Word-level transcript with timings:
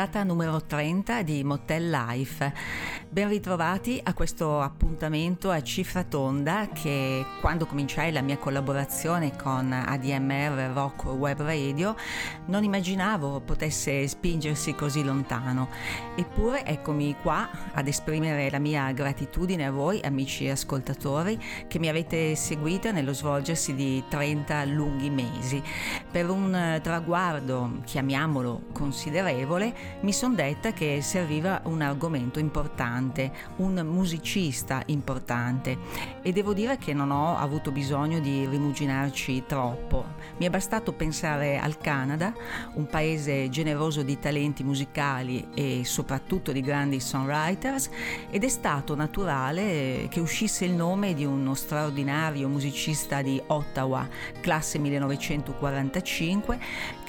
puntata 0.00 0.24
numero 0.24 0.62
30 0.62 1.20
di 1.20 1.44
Motel 1.44 1.90
Life. 1.90 2.52
Ben 3.12 3.28
ritrovati 3.28 3.98
a 4.00 4.14
questo 4.14 4.60
appuntamento 4.60 5.50
a 5.50 5.60
cifra 5.64 6.04
tonda 6.04 6.68
che 6.72 7.26
quando 7.40 7.66
cominciai 7.66 8.12
la 8.12 8.20
mia 8.20 8.38
collaborazione 8.38 9.34
con 9.34 9.72
ADMR 9.72 10.70
Rock 10.72 11.06
Web 11.06 11.42
Radio 11.42 11.96
non 12.46 12.62
immaginavo 12.62 13.40
potesse 13.40 14.06
spingersi 14.06 14.76
così 14.76 15.02
lontano. 15.02 15.70
Eppure 16.14 16.64
eccomi 16.64 17.16
qua 17.20 17.50
ad 17.72 17.88
esprimere 17.88 18.48
la 18.48 18.60
mia 18.60 18.92
gratitudine 18.92 19.66
a 19.66 19.72
voi 19.72 20.00
amici 20.04 20.48
ascoltatori 20.48 21.36
che 21.66 21.80
mi 21.80 21.88
avete 21.88 22.36
seguito 22.36 22.92
nello 22.92 23.12
svolgersi 23.12 23.74
di 23.74 24.04
30 24.08 24.64
lunghi 24.66 25.10
mesi. 25.10 25.60
Per 26.08 26.30
un 26.30 26.78
traguardo, 26.80 27.80
chiamiamolo 27.84 28.66
considerevole, 28.70 29.98
mi 30.02 30.12
son 30.12 30.36
detta 30.36 30.72
che 30.72 31.02
serviva 31.02 31.60
un 31.64 31.80
argomento 31.82 32.38
importante, 32.38 32.98
un 33.56 33.82
musicista 33.86 34.82
importante 34.86 35.78
e 36.22 36.32
devo 36.32 36.52
dire 36.52 36.76
che 36.76 36.92
non 36.92 37.10
ho 37.10 37.36
avuto 37.36 37.70
bisogno 37.70 38.20
di 38.20 38.46
rimuginarci 38.46 39.44
troppo. 39.46 40.04
Mi 40.36 40.46
è 40.46 40.50
bastato 40.50 40.92
pensare 40.92 41.58
al 41.58 41.78
Canada, 41.78 42.32
un 42.74 42.86
paese 42.86 43.48
generoso 43.48 44.02
di 44.02 44.18
talenti 44.18 44.62
musicali 44.62 45.48
e 45.54 45.82
soprattutto 45.84 46.52
di 46.52 46.60
grandi 46.60 47.00
songwriters 47.00 47.90
ed 48.30 48.44
è 48.44 48.48
stato 48.48 48.94
naturale 48.94 50.06
che 50.08 50.20
uscisse 50.20 50.64
il 50.64 50.72
nome 50.72 51.14
di 51.14 51.24
uno 51.24 51.54
straordinario 51.54 52.48
musicista 52.48 53.22
di 53.22 53.40
Ottawa, 53.46 54.08
classe 54.40 54.78
1945, 54.78 56.58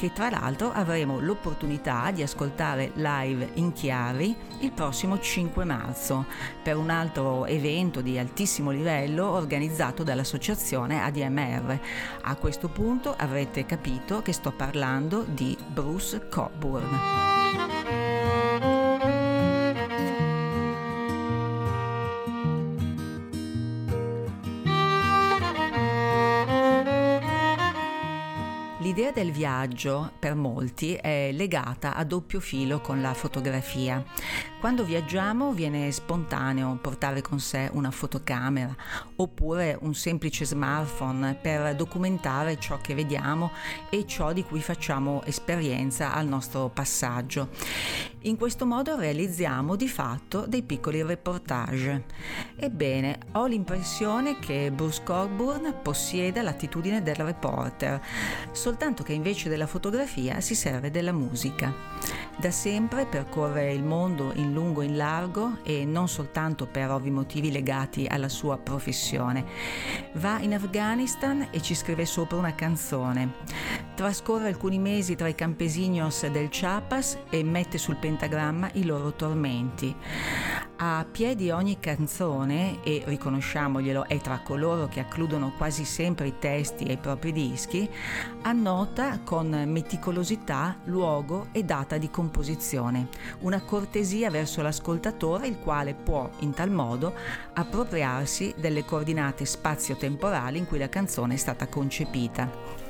che 0.02 0.11
tra 0.13 0.31
l'altro 0.31 0.71
avremo 0.71 1.19
l'opportunità 1.19 2.09
di 2.09 2.23
ascoltare 2.23 2.89
live 2.95 3.52
in 3.53 3.71
Chiavi 3.71 4.35
il 4.61 4.71
prossimo 4.71 5.19
5 5.19 5.63
marzo 5.63 6.25
per 6.63 6.75
un 6.75 6.89
altro 6.89 7.45
evento 7.45 8.02
di 8.02 8.17
altissimo 8.17 8.72
livello 8.72 9.29
organizzato 9.29 10.02
dall'associazione 10.02 11.03
ADMR. 11.03 11.79
A 12.22 12.35
questo 12.35 12.67
punto 12.67 13.13
avrete 13.16 13.67
capito 13.67 14.23
che 14.23 14.33
sto 14.33 14.52
parlando 14.52 15.22
di 15.22 15.55
Bruce 15.67 16.27
Coburn. 16.29 18.00
L'idea 28.92 29.11
del 29.14 29.31
viaggio 29.31 30.11
per 30.20 30.36
molti 30.36 30.95
è 30.95 31.31
legata 31.31 31.96
a 31.96 32.03
doppio 32.03 32.41
filo 32.41 32.81
con 32.81 33.00
la 33.00 33.13
fotografia. 33.13 34.03
Quando 34.59 34.84
viaggiamo 34.84 35.53
viene 35.53 35.90
spontaneo 35.94 36.78
portare 36.81 37.22
con 37.22 37.40
sé 37.40 37.69
una 37.72 37.90
fotocamera 37.90 38.75
oppure 39.16 39.78
un 39.80 39.94
semplice 39.94 40.44
smartphone 40.44 41.35
per 41.35 41.74
documentare 41.74 42.59
ciò 42.59 42.80
che 42.81 42.94
vediamo 42.94 43.51
e 43.90 44.06
ciò 44.06 44.34
di 44.34 44.44
cui 44.44 44.59
facciamo 44.59 45.24
esperienza 45.24 46.13
al 46.13 46.28
nostro 46.28 46.68
passaggio. 46.68 47.47
In 48.24 48.38
questo 48.38 48.68
modo 48.68 48.97
realizziamo 48.97 49.75
di 49.75 49.88
fatto 49.88 50.46
dei 50.46 50.62
piccoli 50.62 51.01
reportage. 51.01 52.03
Ebbene, 52.56 53.18
ho 53.31 53.47
l'impressione 53.47 54.38
che 54.38 54.69
Bruce 54.72 55.01
Coburn 55.03 55.78
possieda 55.81 56.44
l'attitudine 56.44 57.01
del 57.01 57.16
reporter, 57.16 58.00
soltanto 58.51 58.81
che 58.81 59.14
invece 59.14 59.47
della 59.47 59.68
fotografia 59.68 60.42
si 60.42 60.56
serve 60.56 60.90
della 60.90 61.12
musica. 61.12 61.72
Da 62.36 62.50
sempre 62.50 63.06
percorre 63.06 63.72
il 63.72 63.84
mondo 63.84 64.31
in 64.34 64.53
lungo 64.53 64.81
e 64.81 64.86
in 64.86 64.97
largo 64.97 65.59
e 65.62 65.86
non 65.86 66.08
soltanto 66.08 66.66
per 66.66 66.90
ovvi 66.90 67.12
motivi 67.12 67.52
legati 67.52 68.08
alla 68.09 68.28
sua 68.28 68.58
professione. 68.58 69.46
Va 70.14 70.40
in 70.40 70.56
Afghanistan 70.56 71.50
e 71.52 71.62
ci 71.62 71.75
scrive 71.75 72.08
sopra 72.08 72.38
una 72.38 72.56
canzone. 72.56 73.34
Trascorre 73.94 74.47
alcuni 74.47 74.80
mesi 74.80 75.16
tra 75.16 75.28
i 75.28 75.36
campesinos 75.36 76.28
del 76.28 76.50
Chiapas 76.50 77.19
e 77.30 77.44
mette 77.44 77.78
sul 77.78 77.98
pentagramma 77.98 78.72
i 78.74 78.84
loro 78.84 79.13
tormenti. 79.13 79.96
A 80.84 81.06
piedi 81.09 81.52
ogni 81.52 81.78
canzone, 81.80 82.81
e 82.81 83.03
riconosciamoglielo, 83.06 84.08
è 84.08 84.18
tra 84.18 84.40
coloro 84.40 84.88
che 84.88 85.00
accludono 85.00 85.53
quasi 85.56 85.86
sempre 85.86 86.25
i 86.25 86.40
testi 86.40 86.86
ai 86.86 86.98
propri 86.98 87.31
dischi, 87.31 87.88
annota 88.71 89.19
con 89.23 89.49
meticolosità 89.67 90.77
luogo 90.85 91.47
e 91.51 91.63
data 91.63 91.97
di 91.97 92.09
composizione, 92.09 93.09
una 93.39 93.61
cortesia 93.61 94.29
verso 94.29 94.61
l'ascoltatore 94.61 95.47
il 95.47 95.59
quale 95.59 95.93
può 95.93 96.29
in 96.39 96.51
tal 96.51 96.71
modo 96.71 97.13
appropriarsi 97.53 98.53
delle 98.57 98.85
coordinate 98.85 99.43
spazio-temporali 99.43 100.57
in 100.57 100.67
cui 100.67 100.79
la 100.79 100.87
canzone 100.87 101.33
è 101.33 101.37
stata 101.37 101.67
concepita. 101.67 102.81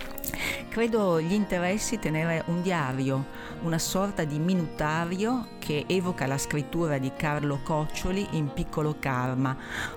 Credo 0.72 1.20
gli 1.20 1.34
interessi 1.34 2.00
tenere 2.00 2.44
un 2.48 2.62
diario, 2.62 3.26
una 3.64 3.78
sorta 3.78 4.24
di 4.24 4.40
minutario 4.40 5.50
che 5.60 5.84
evoca 5.86 6.26
la 6.28 6.38
scrittura 6.38 6.98
di 6.98 7.12
Carlo 7.14 7.60
Coccioli 7.62 8.26
in 8.32 8.54
Piccolo 8.54 8.96
Karma, 8.98 9.54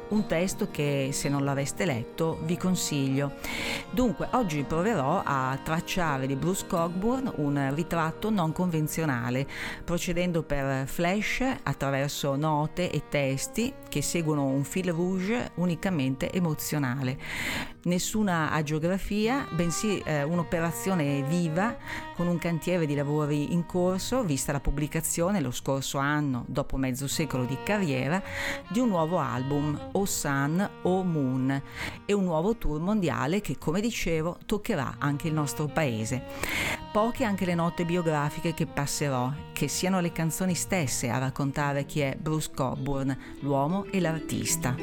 un 0.08 0.26
testo 0.26 0.72
che 0.72 1.10
se 1.12 1.28
non 1.28 1.44
l'aveste 1.44 1.84
letto 1.84 2.40
vi 2.42 2.56
consiglio. 2.56 3.34
Dunque, 3.92 4.26
oggi 4.32 4.64
proverò 4.64 5.22
a 5.24 5.56
tracciare 5.62 6.26
di 6.26 6.34
Bruce 6.34 6.66
Cockburn 6.66 7.32
un 7.36 7.72
ritratto 7.72 8.30
non 8.30 8.50
convenzionale, 8.50 9.46
procedendo 9.84 10.42
per 10.42 10.88
flash 10.88 11.44
attraverso 11.62 12.34
note 12.34 12.90
e 12.90 13.04
testi 13.08 13.72
che 13.88 14.02
seguono 14.02 14.46
un 14.46 14.64
fil 14.64 14.92
rouge 14.92 15.52
unicamente 15.54 16.32
emozionale. 16.32 17.73
Nessuna 17.84 18.50
agiografia, 18.50 19.46
bensì 19.50 19.98
eh, 19.98 20.22
un'operazione 20.22 21.22
viva 21.24 21.76
con 22.16 22.26
un 22.28 22.38
cantiere 22.38 22.86
di 22.86 22.94
lavori 22.94 23.52
in 23.52 23.66
corso, 23.66 24.24
vista 24.24 24.52
la 24.52 24.60
pubblicazione 24.60 25.42
lo 25.42 25.50
scorso 25.50 25.98
anno, 25.98 26.46
dopo 26.48 26.78
mezzo 26.78 27.06
secolo 27.06 27.44
di 27.44 27.58
carriera, 27.62 28.22
di 28.68 28.78
un 28.78 28.88
nuovo 28.88 29.18
album, 29.18 29.78
O 29.92 30.06
Sun 30.06 30.66
O 30.82 31.02
Moon, 31.02 31.62
e 32.06 32.12
un 32.14 32.24
nuovo 32.24 32.56
tour 32.56 32.80
mondiale 32.80 33.42
che, 33.42 33.58
come 33.58 33.82
dicevo, 33.82 34.38
toccherà 34.46 34.94
anche 34.98 35.28
il 35.28 35.34
nostro 35.34 35.66
paese. 35.66 36.22
Poche 36.90 37.24
anche 37.24 37.44
le 37.44 37.54
note 37.54 37.84
biografiche 37.84 38.54
che 38.54 38.64
passerò, 38.64 39.30
che 39.52 39.68
siano 39.68 40.00
le 40.00 40.10
canzoni 40.10 40.54
stesse 40.54 41.10
a 41.10 41.18
raccontare 41.18 41.84
chi 41.84 42.00
è 42.00 42.16
Bruce 42.18 42.50
Coburn, 42.54 43.14
l'uomo 43.40 43.84
e 43.90 44.00
l'artista. 44.00 44.74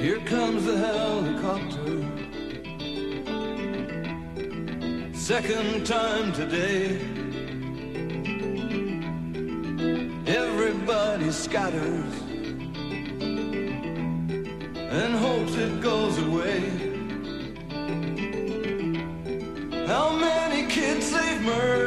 Here 0.00 0.20
comes 0.20 0.64
the 0.64 0.78
helicopter. 0.78 2.04
Second 5.12 5.84
time 5.84 6.32
today. 6.32 7.00
Everybody 10.24 11.32
scatters 11.32 12.14
and 14.92 15.14
hopes 15.16 15.56
it 15.56 15.80
goes 15.80 16.16
away. 16.18 16.60
How 19.88 20.12
many 20.16 20.68
kids 20.68 21.10
they've 21.10 21.42
murdered? 21.42 21.77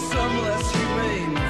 Some 0.00 0.42
less 0.42 0.70
humane 0.72 1.49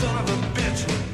son 0.00 0.16
of 0.18 0.28
a 0.30 0.60
bitch 0.60 1.13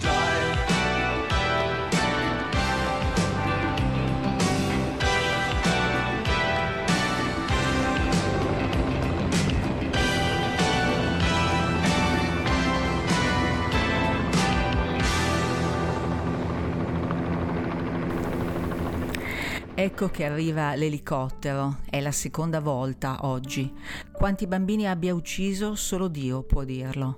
Ecco 19.82 20.10
che 20.10 20.26
arriva 20.26 20.75
l'elicottero, 20.75 21.78
è 21.88 22.02
la 22.02 22.12
seconda 22.12 22.60
volta 22.60 23.20
oggi. 23.22 23.72
Quanti 24.12 24.46
bambini 24.46 24.87
abbia 24.87 25.14
ucciso 25.14 25.75
solo 25.75 26.08
Dio 26.08 26.42
può 26.42 26.64
dirlo. 26.64 27.16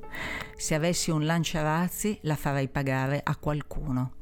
Se 0.57 0.76
avessi 0.76 1.11
un 1.11 1.26
lanciarazzi 1.26 2.21
la 2.23 2.37
farei 2.37 2.69
pagare 2.69 3.21
a 3.21 3.35
qualcuno. 3.35 4.12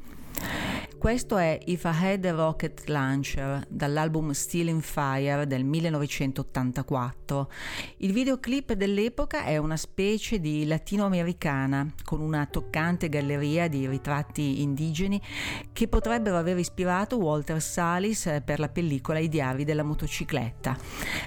Questo 1.00 1.38
è 1.38 1.58
If 1.64 1.84
I 1.84 2.04
Had 2.04 2.26
a 2.26 2.32
Rocket 2.32 2.86
Launcher 2.88 3.64
dall'album 3.70 4.32
Stealing 4.32 4.82
Fire 4.82 5.46
del 5.46 5.64
1984. 5.64 7.50
Il 7.96 8.12
videoclip 8.12 8.74
dell'epoca 8.74 9.44
è 9.44 9.56
una 9.56 9.78
specie 9.78 10.40
di 10.40 10.66
latinoamericana 10.66 11.90
con 12.04 12.20
una 12.20 12.44
toccante 12.44 13.08
galleria 13.08 13.66
di 13.66 13.88
ritratti 13.88 14.60
indigeni 14.60 15.18
che 15.72 15.88
potrebbero 15.88 16.36
aver 16.36 16.58
ispirato 16.58 17.16
Walter 17.16 17.62
Salis 17.62 18.42
per 18.44 18.58
la 18.58 18.68
pellicola 18.68 19.20
I 19.20 19.30
diari 19.30 19.64
della 19.64 19.82
motocicletta. 19.82 20.76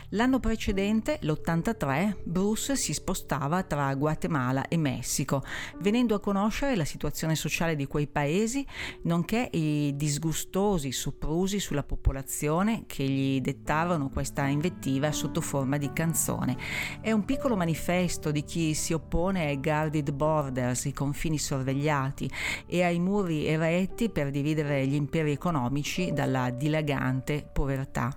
L'anno 0.09 0.39
precedente, 0.39 1.17
l'83, 1.21 2.17
Bruce 2.23 2.75
si 2.75 2.93
spostava 2.93 3.63
tra 3.63 3.91
Guatemala 3.95 4.67
e 4.67 4.77
Messico, 4.77 5.41
venendo 5.79 6.13
a 6.13 6.19
conoscere 6.19 6.75
la 6.75 6.85
situazione 6.85 7.33
sociale 7.33 7.75
di 7.75 7.87
quei 7.87 8.05
paesi, 8.05 8.63
nonché 9.05 9.49
i 9.51 9.61
disgustosi 9.95 10.91
soprusi 10.91 11.59
sulla 11.59 11.83
popolazione 11.83 12.83
che 12.87 13.03
gli 13.03 13.41
dettavano 13.41 14.09
questa 14.09 14.45
invettiva 14.45 15.11
sotto 15.11 15.41
forma 15.41 15.77
di 15.77 15.91
canzone. 15.93 16.57
È 17.01 17.11
un 17.11 17.25
piccolo 17.25 17.55
manifesto 17.55 18.31
di 18.31 18.43
chi 18.43 18.73
si 18.73 18.93
oppone 18.93 19.45
ai 19.45 19.59
guarded 19.59 20.11
borders, 20.11 20.85
i 20.85 20.93
confini 20.93 21.37
sorvegliati, 21.37 22.29
e 22.65 22.83
ai 22.83 22.99
muri 22.99 23.45
eretti 23.45 24.09
per 24.09 24.31
dividere 24.31 24.85
gli 24.87 24.95
imperi 24.95 25.31
economici 25.31 26.11
dalla 26.13 26.49
dilagante 26.49 27.47
povertà, 27.51 28.15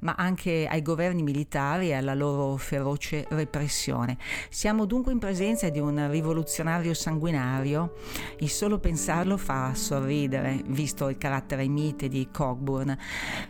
ma 0.00 0.14
anche 0.16 0.66
ai 0.68 0.82
governi 0.82 1.22
militari 1.22 1.88
e 1.88 1.94
alla 1.94 2.14
loro 2.14 2.56
feroce 2.56 3.26
repressione. 3.30 4.16
Siamo 4.48 4.84
dunque 4.84 5.12
in 5.12 5.18
presenza 5.18 5.68
di 5.68 5.78
un 5.78 6.10
rivoluzionario 6.10 6.94
sanguinario. 6.94 7.96
Il 8.38 8.50
solo 8.50 8.78
pensarlo 8.78 9.36
fa 9.36 9.74
sorridere, 9.74 10.62
visto 10.80 11.10
il 11.10 11.18
carattere 11.18 11.68
mite 11.68 12.08
di 12.08 12.28
Cockburn. 12.32 12.96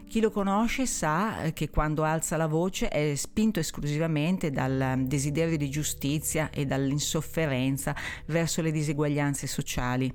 Chi 0.09 0.21
lo 0.21 0.31
conosce 0.31 0.85
sa 0.85 1.51
che 1.55 1.71
quando 1.71 2.03
alza 2.03 2.37
la 2.37 2.49
voce 2.49 2.89
è 2.89 3.15
spinto 3.15 3.61
esclusivamente 3.61 4.51
dal 4.51 5.03
desiderio 5.05 5.57
di 5.57 5.71
giustizia 5.71 6.51
e 6.51 6.67
dall'insofferenza 6.67 7.95
verso 8.27 8.63
le 8.63 8.73
diseguaglianze 8.73 9.47
sociali. 9.47 10.13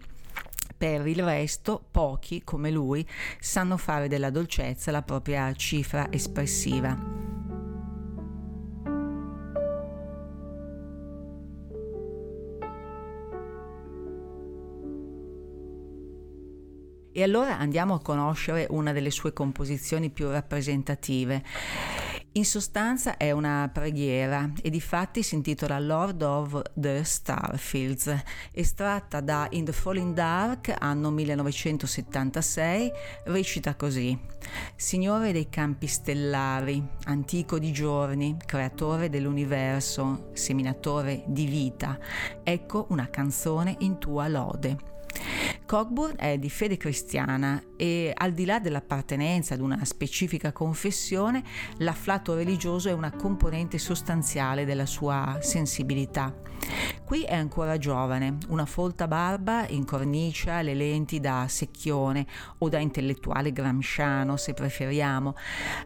Per 0.78 1.08
il 1.08 1.24
resto, 1.24 1.82
pochi 1.90 2.44
come 2.44 2.70
lui 2.70 3.08
sanno 3.40 3.78
fare 3.78 4.10
della 4.10 4.30
dolcezza 4.30 4.92
la 4.92 5.02
propria 5.02 5.54
cifra 5.54 6.12
espressiva. 6.12 7.45
E 17.18 17.24
allora 17.24 17.58
andiamo 17.58 17.94
a 17.94 18.02
conoscere 18.02 18.68
una 18.72 18.92
delle 18.92 19.10
sue 19.10 19.32
composizioni 19.32 20.10
più 20.10 20.30
rappresentative. 20.30 21.42
In 22.34 22.44
sostanza 22.44 23.16
è 23.16 23.32
una 23.32 23.70
preghiera 23.72 24.52
e 24.62 24.70
di 24.70 24.82
fatti 24.82 25.24
si 25.24 25.36
intitola 25.36 25.80
Lord 25.80 26.22
of 26.22 26.62
the 26.74 27.06
Starfields, 27.06 28.14
estratta 28.52 29.22
da 29.22 29.48
In 29.52 29.64
the 29.64 29.72
Falling 29.72 30.14
Dark, 30.14 30.76
anno 30.78 31.10
1976, 31.10 32.92
recita 33.28 33.76
così. 33.76 34.20
Signore 34.76 35.32
dei 35.32 35.48
campi 35.48 35.88
stellari, 35.88 36.86
antico 37.06 37.60
di 37.60 37.72
giorni, 37.72 38.36
creatore 38.46 39.10
dell'universo, 39.10 40.32
seminatore 40.34 41.24
di 41.28 41.46
vita, 41.46 41.98
ecco 42.44 42.88
una 42.90 43.10
canzone 43.10 43.74
in 43.80 44.00
tua 44.00 44.28
lode. 44.28 44.95
Cockburn 45.66 46.14
è 46.18 46.38
di 46.38 46.50
fede 46.50 46.78
cristiana 46.78 47.62
e 47.76 48.14
al 48.16 48.34
di 48.34 48.46
là 48.46 48.60
dell'appartenenza 48.60 49.56
ad 49.56 49.62
una 49.62 49.84
specifica 49.84 50.52
confessione, 50.52 51.44
l'afflato 51.78 52.36
religioso 52.36 52.90
è 52.90 52.94
una 52.94 53.12
componente 53.12 53.78
sostanziale 53.78 54.66
della 54.66 54.86
sua 54.86 55.40
sensibilità. 55.42 56.34
Qui 57.06 57.24
è 57.24 57.36
ancora 57.36 57.78
giovane, 57.78 58.38
una 58.48 58.66
folta 58.66 59.08
barba 59.08 59.68
incornicia 59.68 60.62
le 60.62 60.74
lenti 60.74 61.20
da 61.20 61.46
secchione 61.48 62.26
o 62.58 62.70
da 62.70 62.80
intellettuale 62.80 63.52
gramsciano 63.52 64.38
se 64.38 64.56
preferiamo, 64.56 65.36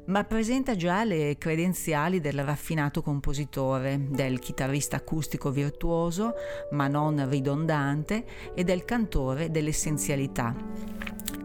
ma 0.06 0.24
presenta 0.24 0.78
già 0.78 1.04
le 1.04 1.38
credenziali 1.38 2.22
del 2.22 2.42
raffinato 2.46 3.02
compositore, 3.02 4.08
del 4.10 4.40
chitarrista 4.40 4.96
acustico 4.96 5.52
virtuoso 5.52 6.36
ma 6.72 6.88
non 6.88 7.28
ridondante 7.30 8.26
e 8.56 8.64
del 8.64 8.86
cantore 8.86 9.52
dell'essenzialità. 9.70 10.56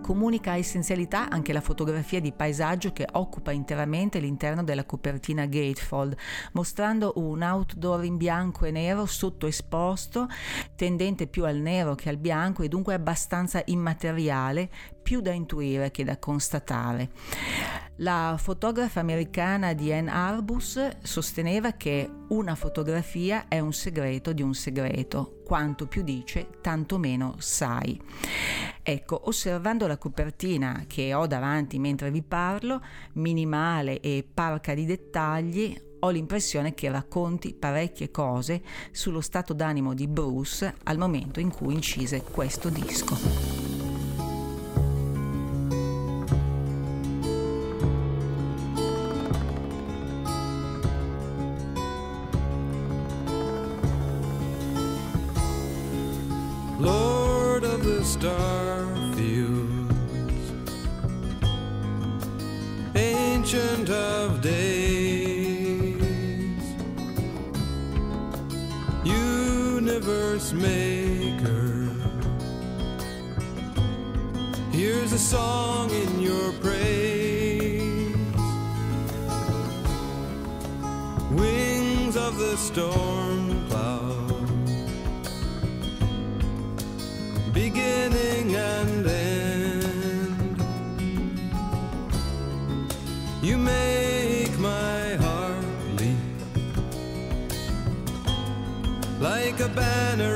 Comunica 0.00 0.56
essenzialità 0.56 1.30
anche 1.30 1.54
la 1.54 1.62
fotografia 1.62 2.20
di 2.20 2.32
paesaggio 2.32 2.92
che 2.92 3.06
occupa 3.12 3.52
interamente 3.52 4.18
l'interno 4.18 4.62
della 4.62 4.84
copertina 4.84 5.46
Gatefold, 5.46 6.14
mostrando 6.52 7.12
un 7.16 7.40
outdoor 7.40 8.04
in 8.04 8.18
bianco 8.18 8.66
e 8.66 8.70
nero 8.70 9.06
sottoesposto, 9.06 10.28
tendente 10.74 11.26
più 11.26 11.46
al 11.46 11.56
nero 11.56 11.94
che 11.94 12.10
al 12.10 12.18
bianco 12.18 12.62
e 12.62 12.68
dunque 12.68 12.92
abbastanza 12.92 13.62
immateriale, 13.66 14.68
più 15.02 15.20
da 15.20 15.32
intuire 15.32 15.90
che 15.90 16.04
da 16.04 16.18
constatare. 16.18 17.10
La 17.98 18.34
fotografa 18.38 18.98
americana 18.98 19.72
Diane 19.72 20.10
Arbus 20.10 20.96
sosteneva 21.02 21.74
che 21.74 22.10
una 22.30 22.56
fotografia 22.56 23.46
è 23.46 23.60
un 23.60 23.72
segreto 23.72 24.32
di 24.32 24.42
un 24.42 24.52
segreto, 24.52 25.42
quanto 25.44 25.86
più 25.86 26.02
dice, 26.02 26.48
tanto 26.60 26.98
meno 26.98 27.36
sai. 27.38 28.00
Ecco, 28.82 29.28
osservando 29.28 29.86
la 29.86 29.96
copertina 29.96 30.86
che 30.88 31.14
ho 31.14 31.28
davanti 31.28 31.78
mentre 31.78 32.10
vi 32.10 32.22
parlo, 32.22 32.82
minimale 33.12 34.00
e 34.00 34.26
parca 34.34 34.74
di 34.74 34.86
dettagli, 34.86 35.80
ho 36.00 36.10
l'impressione 36.10 36.74
che 36.74 36.90
racconti 36.90 37.54
parecchie 37.54 38.10
cose 38.10 38.60
sullo 38.90 39.20
stato 39.20 39.52
d'animo 39.52 39.94
di 39.94 40.08
Bruce 40.08 40.74
al 40.82 40.98
momento 40.98 41.38
in 41.38 41.50
cui 41.50 41.74
incise 41.74 42.22
questo 42.22 42.70
disco. 42.70 43.63
Star 58.14 58.86
fields, 59.16 60.52
ancient 62.94 63.90
of 63.90 64.40
days, 64.40 65.96
universe 69.04 70.52
maker. 70.52 71.90
Here's 74.70 75.12
a 75.12 75.18
song 75.18 75.90
in 75.90 76.20
your 76.20 76.52
praise, 76.62 78.14
wings 81.32 82.16
of 82.16 82.38
the 82.38 82.56
storm 82.56 83.68
cloud. 83.68 83.83
Beginning 87.74 88.54
and 88.54 89.06
end. 89.06 90.62
You 93.42 93.58
make 93.58 94.56
my 94.60 95.16
heart 95.16 95.64
leap 95.98 96.16
like 99.20 99.58
a 99.58 99.68
banner 99.68 100.33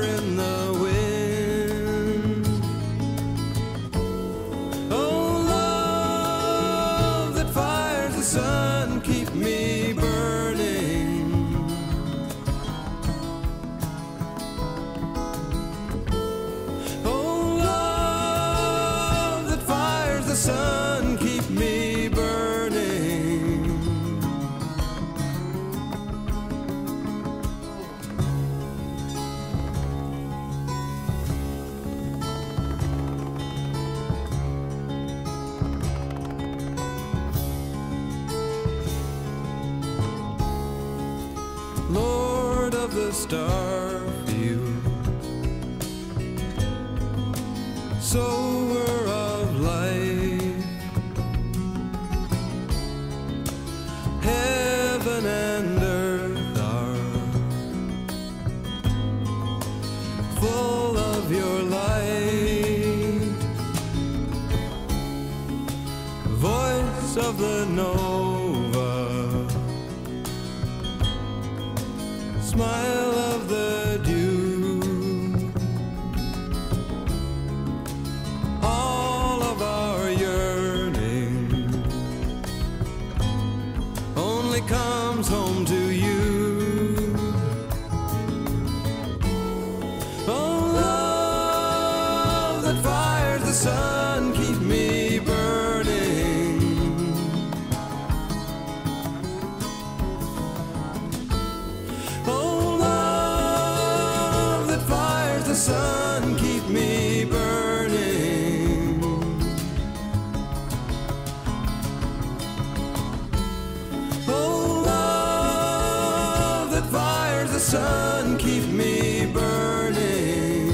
sun, 117.69 118.35
keep 118.37 118.65
me 118.71 119.27
burning. 119.27 120.67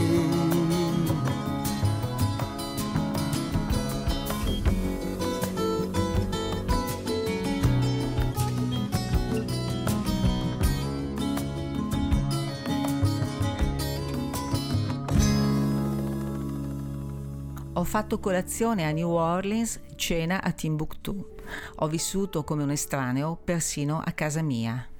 Ho 17.73 17.83
fatto 17.83 18.19
colazione 18.19 18.85
a 18.85 18.91
New 18.91 19.09
Orleans, 19.09 19.81
cena 19.97 20.41
a 20.41 20.53
Timbuktu. 20.53 21.35
Ho 21.75 21.87
vissuto 21.87 22.45
come 22.45 22.63
un 22.63 22.71
estraneo 22.71 23.37
persino 23.43 24.01
a 24.01 24.13
casa 24.13 24.41
mia. 24.41 24.94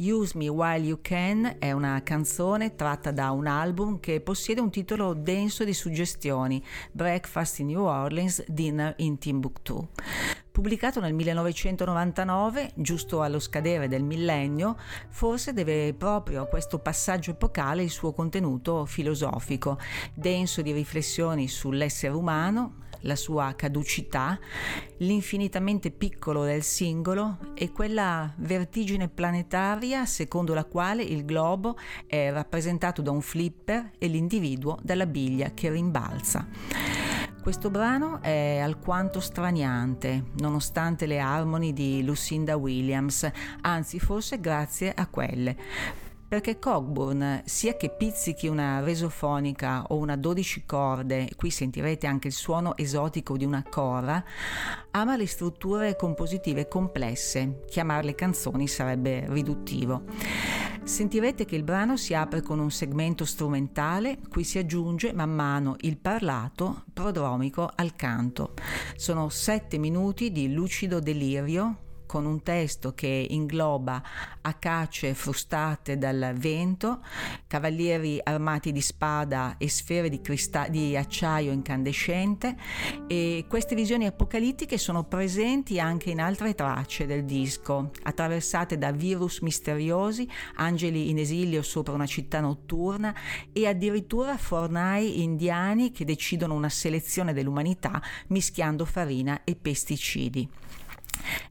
Use 0.00 0.38
Me 0.38 0.46
While 0.46 0.86
You 0.86 1.00
Can 1.02 1.56
è 1.58 1.72
una 1.72 2.00
canzone 2.04 2.76
tratta 2.76 3.10
da 3.10 3.32
un 3.32 3.48
album 3.48 3.98
che 3.98 4.20
possiede 4.20 4.60
un 4.60 4.70
titolo 4.70 5.12
denso 5.12 5.64
di 5.64 5.74
suggestioni, 5.74 6.64
Breakfast 6.92 7.58
in 7.58 7.66
New 7.66 7.82
Orleans, 7.82 8.44
Dinner 8.46 8.94
in 8.98 9.18
Timbuktu. 9.18 9.88
Pubblicato 10.52 11.00
nel 11.00 11.14
1999, 11.14 12.74
giusto 12.76 13.22
allo 13.22 13.40
scadere 13.40 13.88
del 13.88 14.04
millennio, 14.04 14.76
forse 15.08 15.52
deve 15.52 15.92
proprio 15.94 16.42
a 16.42 16.46
questo 16.46 16.78
passaggio 16.78 17.32
epocale 17.32 17.82
il 17.82 17.90
suo 17.90 18.12
contenuto 18.12 18.84
filosofico, 18.84 19.78
denso 20.14 20.62
di 20.62 20.70
riflessioni 20.70 21.48
sull'essere 21.48 22.14
umano, 22.14 22.86
la 23.00 23.16
sua 23.16 23.54
caducità, 23.56 24.38
l'infinitamente 24.98 25.90
piccolo 25.90 26.44
del 26.44 26.62
singolo 26.62 27.38
e 27.54 27.70
quella 27.72 28.32
vertigine 28.38 29.08
planetaria 29.08 30.06
secondo 30.06 30.54
la 30.54 30.64
quale 30.64 31.02
il 31.02 31.24
globo 31.24 31.76
è 32.06 32.30
rappresentato 32.30 33.02
da 33.02 33.10
un 33.10 33.20
flipper 33.20 33.92
e 33.98 34.06
l'individuo 34.06 34.78
dalla 34.82 35.06
biglia 35.06 35.52
che 35.54 35.70
rimbalza. 35.70 36.46
Questo 37.40 37.70
brano 37.70 38.20
è 38.20 38.58
alquanto 38.58 39.20
straniante, 39.20 40.24
nonostante 40.40 41.06
le 41.06 41.18
armoni 41.18 41.72
di 41.72 42.04
Lucinda 42.04 42.56
Williams, 42.56 43.30
anzi 43.62 43.98
forse 43.98 44.38
grazie 44.40 44.92
a 44.92 45.06
quelle 45.06 45.56
perché 46.28 46.58
Cockburn, 46.58 47.40
sia 47.46 47.74
che 47.74 47.88
pizzichi 47.88 48.48
una 48.48 48.80
resofonica 48.80 49.84
o 49.88 49.96
una 49.96 50.14
12 50.14 50.64
corde, 50.66 51.30
qui 51.36 51.50
sentirete 51.50 52.06
anche 52.06 52.28
il 52.28 52.34
suono 52.34 52.76
esotico 52.76 53.38
di 53.38 53.46
una 53.46 53.64
cora, 53.68 54.22
ama 54.90 55.16
le 55.16 55.26
strutture 55.26 55.96
compositive 55.96 56.68
complesse, 56.68 57.60
chiamarle 57.66 58.14
canzoni 58.14 58.68
sarebbe 58.68 59.24
riduttivo. 59.28 60.04
Sentirete 60.84 61.46
che 61.46 61.56
il 61.56 61.64
brano 61.64 61.96
si 61.96 62.12
apre 62.12 62.42
con 62.42 62.58
un 62.58 62.70
segmento 62.70 63.24
strumentale, 63.24 64.18
cui 64.28 64.44
si 64.44 64.58
aggiunge 64.58 65.14
man 65.14 65.30
mano 65.30 65.76
il 65.80 65.96
parlato 65.96 66.84
prodromico 66.92 67.70
al 67.74 67.96
canto. 67.96 68.52
Sono 68.96 69.30
sette 69.30 69.78
minuti 69.78 70.30
di 70.30 70.52
lucido 70.52 71.00
delirio 71.00 71.86
con 72.08 72.24
un 72.24 72.42
testo 72.42 72.94
che 72.94 73.26
ingloba 73.28 74.02
acacce 74.40 75.12
frustate 75.12 75.98
dal 75.98 76.32
vento, 76.36 77.04
cavalieri 77.46 78.18
armati 78.22 78.72
di 78.72 78.80
spada 78.80 79.56
e 79.58 79.68
sfere 79.68 80.08
di, 80.08 80.22
crista- 80.22 80.68
di 80.68 80.96
acciaio 80.96 81.52
incandescente 81.52 82.56
e 83.06 83.44
queste 83.46 83.74
visioni 83.74 84.06
apocalittiche 84.06 84.78
sono 84.78 85.04
presenti 85.04 85.78
anche 85.78 86.10
in 86.10 86.20
altre 86.20 86.54
tracce 86.54 87.04
del 87.04 87.26
disco, 87.26 87.90
attraversate 88.04 88.78
da 88.78 88.90
virus 88.90 89.40
misteriosi, 89.40 90.26
angeli 90.54 91.10
in 91.10 91.18
esilio 91.18 91.60
sopra 91.60 91.92
una 91.92 92.06
città 92.06 92.40
notturna 92.40 93.14
e 93.52 93.66
addirittura 93.66 94.38
fornai 94.38 95.22
indiani 95.22 95.90
che 95.90 96.06
decidono 96.06 96.54
una 96.54 96.70
selezione 96.70 97.34
dell'umanità 97.34 98.00
mischiando 98.28 98.86
farina 98.86 99.44
e 99.44 99.54
pesticidi. 99.56 100.48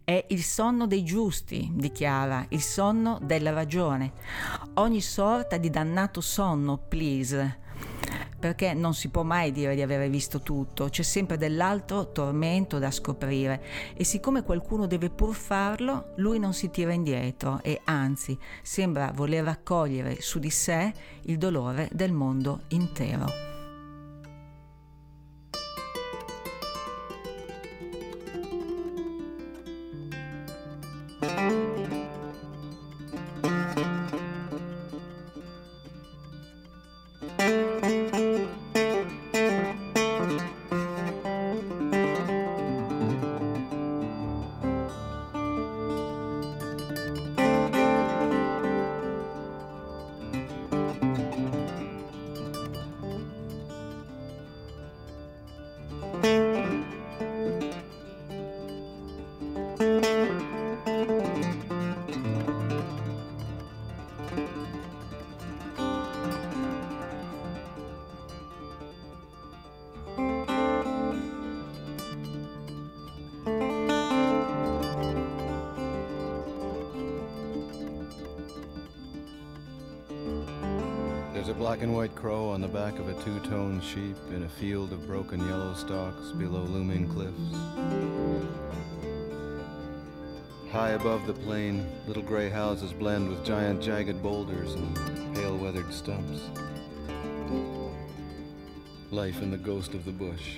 È 0.04 0.26
il 0.30 0.44
sonno 0.44 0.88
dei 0.88 1.04
giusti, 1.04 1.70
dichiara, 1.74 2.46
il 2.50 2.62
sonno 2.62 3.20
della 3.22 3.52
ragione. 3.52 4.14
Ogni 4.76 5.02
sorta 5.02 5.58
di 5.58 5.70
dannato 5.70 6.22
sonno, 6.22 6.78
please. 6.78 7.66
Perché 8.40 8.74
non 8.74 8.94
si 8.94 9.10
può 9.10 9.24
mai 9.24 9.52
dire 9.52 9.74
di 9.74 9.82
avere 9.82 10.10
visto 10.10 10.42
tutto, 10.42 10.90
c'è 10.90 11.02
sempre 11.02 11.38
dell'altro 11.38 12.12
tormento 12.12 12.78
da 12.78 12.92
scoprire 12.92 13.64
e 13.96 14.04
siccome 14.04 14.44
qualcuno 14.44 14.86
deve 14.86 15.10
pur 15.10 15.34
farlo, 15.34 16.14
lui 16.18 16.38
non 16.38 16.54
si 16.54 16.70
tira 16.70 16.94
indietro 16.94 17.60
e 17.64 17.82
anzi 17.86 18.38
sembra 18.62 19.12
voler 19.14 19.44
raccogliere 19.44 20.22
su 20.22 20.38
di 20.38 20.52
sé 20.52 20.94
il 21.24 21.38
dolore 21.38 21.90
del 21.92 22.14
mondo 22.14 22.62
intero. 22.70 23.57
The 82.68 82.74
back 82.74 83.00
of 83.00 83.08
a 83.08 83.24
two 83.24 83.40
toned 83.42 83.82
sheep 83.82 84.18
in 84.32 84.44
a 84.44 84.50
field 84.50 84.92
of 84.92 85.08
broken 85.08 85.40
yellow 85.48 85.74
stalks 85.74 86.32
below 86.32 86.64
looming 86.64 87.08
cliffs. 87.08 87.56
High 90.72 90.90
above 90.90 91.26
the 91.28 91.34
plain, 91.34 91.88
little 92.08 92.24
gray 92.24 92.50
houses 92.50 92.92
blend 92.92 93.30
with 93.30 93.46
giant 93.46 93.82
jagged 93.82 94.22
boulders 94.22 94.74
and 94.74 95.36
pale 95.36 95.56
weathered 95.56 95.94
stumps. 95.94 96.42
Life 99.12 99.42
in 99.42 99.52
the 99.52 99.58
ghost 99.58 99.94
of 99.94 100.04
the 100.04 100.12
bush. 100.12 100.58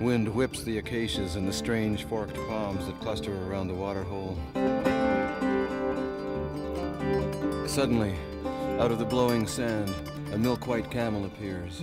Wind 0.00 0.34
whips 0.34 0.64
the 0.64 0.78
acacias 0.78 1.36
and 1.36 1.46
the 1.46 1.52
strange 1.52 2.04
forked 2.04 2.36
palms 2.48 2.86
that 2.86 3.00
cluster 3.00 3.32
around 3.46 3.68
the 3.68 3.74
water 3.74 4.02
Suddenly, 7.74 8.14
out 8.78 8.92
of 8.92 9.00
the 9.00 9.04
blowing 9.04 9.48
sand, 9.48 9.92
a 10.32 10.38
milk 10.38 10.68
white 10.68 10.88
camel 10.92 11.24
appears. 11.24 11.82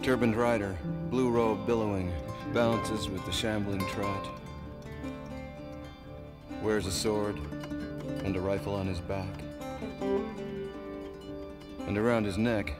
Turbaned 0.00 0.36
rider, 0.36 0.78
blue 1.10 1.28
robe 1.28 1.66
billowing, 1.66 2.12
balances 2.54 3.08
with 3.08 3.26
the 3.26 3.32
shambling 3.32 3.84
trot. 3.88 4.28
Wears 6.62 6.86
a 6.86 6.92
sword 6.92 7.36
and 8.22 8.36
a 8.36 8.40
rifle 8.40 8.76
on 8.76 8.86
his 8.86 9.00
back. 9.00 9.26
And 11.88 11.98
around 11.98 12.26
his 12.26 12.38
neck, 12.38 12.74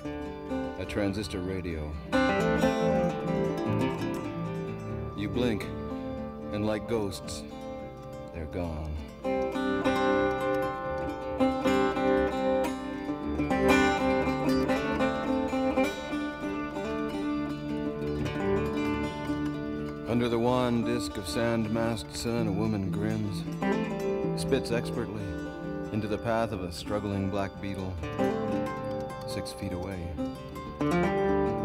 a 0.79 0.85
transistor 0.85 1.41
radio. 1.41 1.91
You 5.17 5.29
blink, 5.29 5.65
and 6.53 6.65
like 6.65 6.89
ghosts, 6.89 7.43
they're 8.33 8.47
gone. 8.47 8.95
Of 21.19 21.29
sand 21.29 21.69
masked 21.71 22.17
sun, 22.17 22.47
a 22.47 22.53
woman 22.53 22.91
grins, 22.93 23.43
spits 24.41 24.71
expertly 24.71 25.23
into 25.93 26.07
the 26.07 26.17
path 26.17 26.53
of 26.53 26.63
a 26.63 26.71
struggling 26.71 27.29
black 27.29 27.51
beetle 27.61 27.93
six 29.27 29.51
feet 29.53 29.73
away. 29.73 29.99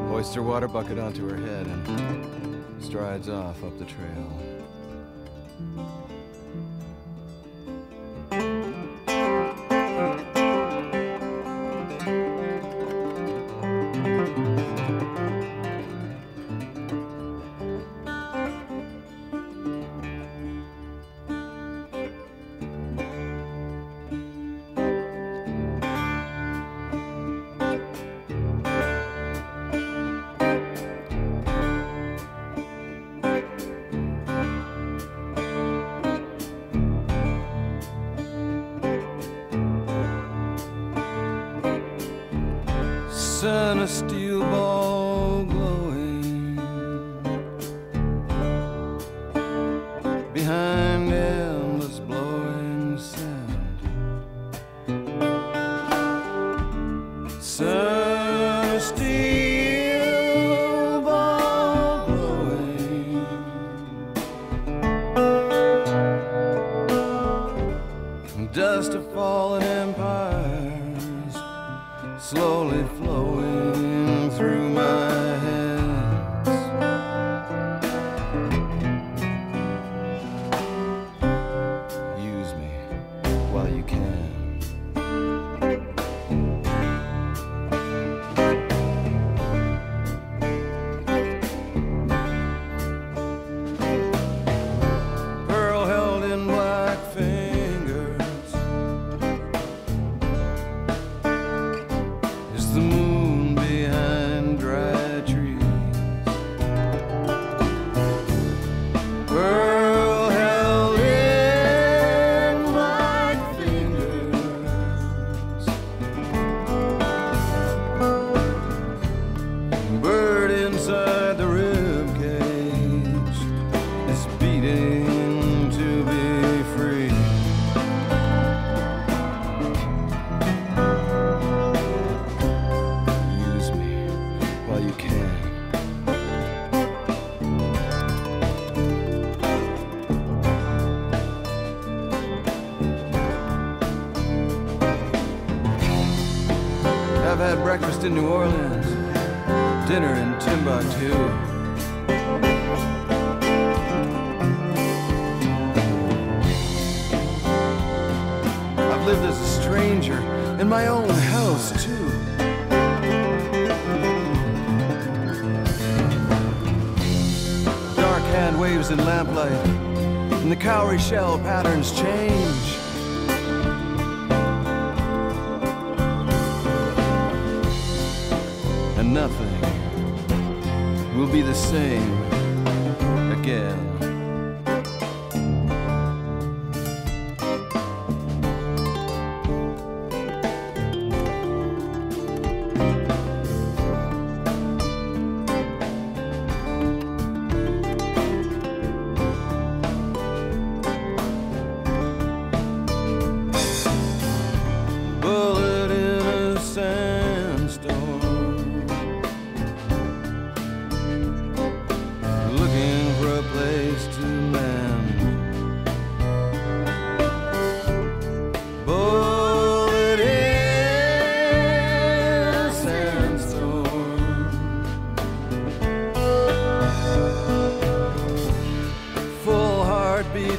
Hoists 0.09 0.33
her 0.33 0.41
water 0.41 0.67
bucket 0.67 0.97
onto 0.97 1.27
her 1.29 1.37
head 1.37 1.67
and 1.67 2.83
strides 2.83 3.29
off 3.29 3.63
up 3.63 3.77
the 3.77 3.85
trail. 3.85 4.52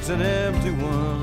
Heartbeats, 0.05 0.09
an 0.09 0.23
empty 0.23 0.71
one 0.71 1.23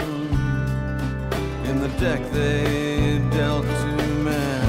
in 1.66 1.80
the 1.82 1.88
deck 2.00 2.22
they 2.32 3.20
dealt 3.32 3.66
to 3.66 4.08
man. 4.24 4.66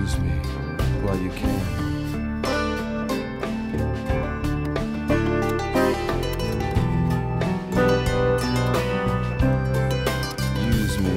Use 0.00 0.18
me 0.18 0.30
while 1.02 1.18
you 1.18 1.30
can. 1.30 1.60
Use 10.72 10.98
me 10.98 11.16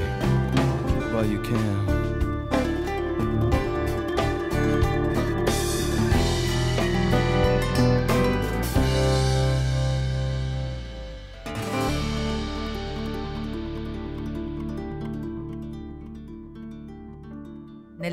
while 1.12 1.26
you 1.26 1.42
can. 1.42 1.85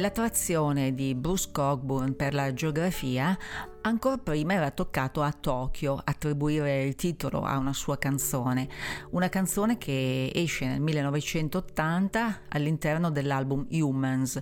Nell'attrazione 0.02 0.94
di 0.94 1.14
Bruce 1.14 1.50
Cockburn 1.52 2.16
per 2.16 2.34
la 2.34 2.52
geografia, 2.52 3.38
ancora 3.82 4.18
prima 4.18 4.54
era 4.54 4.72
toccato 4.72 5.22
a 5.22 5.30
Tokyo 5.30 5.96
attribuire 6.02 6.82
il 6.82 6.96
titolo 6.96 7.42
a 7.42 7.56
una 7.56 7.72
sua 7.72 7.98
canzone, 7.98 8.68
una 9.10 9.28
canzone 9.28 9.78
che 9.78 10.32
esce 10.34 10.66
nel 10.66 10.80
1980 10.80 12.40
all'interno 12.48 13.12
dell'album 13.12 13.68
Humans. 13.70 14.40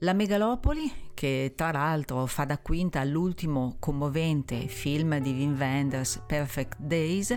La 0.00 0.12
megalopoli, 0.12 0.92
che 1.20 1.52
tra 1.54 1.70
l'altro 1.70 2.24
fa 2.24 2.46
da 2.46 2.56
quinta 2.56 3.00
all'ultimo 3.00 3.76
commovente 3.78 4.68
film 4.68 5.18
di 5.18 5.32
Wim 5.32 5.54
Wenders 5.54 6.22
Perfect 6.26 6.78
Days, 6.78 7.36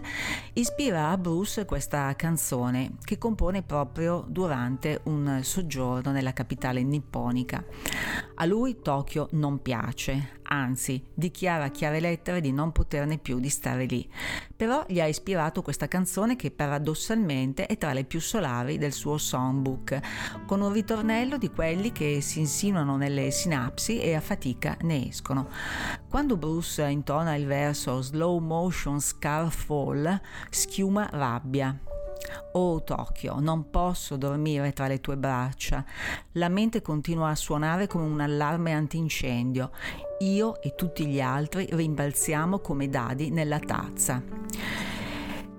ispira 0.54 1.10
a 1.10 1.18
Bruce 1.18 1.66
questa 1.66 2.16
canzone 2.16 2.94
che 3.04 3.18
compone 3.18 3.62
proprio 3.62 4.24
durante 4.26 5.02
un 5.04 5.42
soggiorno 5.44 6.14
nella 6.14 6.32
capitale 6.32 6.82
nipponica. 6.82 7.62
A 8.36 8.46
lui 8.46 8.80
Tokyo 8.82 9.28
non 9.32 9.62
piace, 9.62 10.40
anzi 10.44 11.04
dichiara 11.14 11.66
a 11.66 11.72
chiare 11.72 12.00
lettere 12.00 12.40
di 12.40 12.54
non 12.54 12.72
poterne 12.72 13.18
più 13.18 13.42
di 13.42 13.50
stare 13.50 13.84
lì. 13.84 14.10
Però 14.64 14.86
gli 14.88 15.02
ha 15.02 15.08
ispirato 15.08 15.62
questa 15.62 15.90
canzone 15.90 16.38
che 16.38 16.50
paradossalmente 16.50 17.66
è 17.66 17.78
tra 17.78 17.92
le 17.92 18.06
più 18.06 18.22
solari 18.22 18.78
del 18.78 18.94
suo 18.94 19.18
songbook, 19.18 20.00
con 20.46 20.62
un 20.62 20.72
ritornello 20.72 21.38
di 21.38 21.50
quelli 21.50 21.92
che 21.92 22.22
si 22.22 22.40
insinuano 22.40 22.96
nelle 22.96 23.30
sinapsi 23.30 24.00
e 24.00 24.16
a 24.16 24.22
fatica 24.22 24.78
ne 24.84 25.10
escono. 25.10 25.50
Quando 26.08 26.38
Bruce 26.38 26.82
intona 26.88 27.36
il 27.36 27.46
verso 27.46 28.02
slow 28.02 28.40
motion 28.40 29.02
scar 29.02 29.52
fall, 29.52 30.18
schiuma 30.50 31.10
rabbia. 31.12 31.78
Oh 32.54 32.84
Tokyo, 32.84 33.40
non 33.40 33.70
posso 33.70 34.18
dormire 34.18 34.74
tra 34.74 34.88
le 34.88 35.00
tue 35.02 35.18
braccia. 35.18 35.84
La 36.34 36.50
mente 36.50 36.82
continua 36.82 37.30
a 37.30 37.36
suonare 37.36 37.88
come 37.88 38.06
un 38.06 38.20
allarme 38.20 38.74
antincendio. 38.74 39.72
Io 40.20 40.62
e 40.62 40.76
tutti 40.76 41.06
gli 41.08 41.20
altri 41.20 41.68
rimbalziamo 41.70 42.60
come 42.60 42.90
dadi 42.90 43.30
nella 43.30 43.60
tazza. 43.60 44.22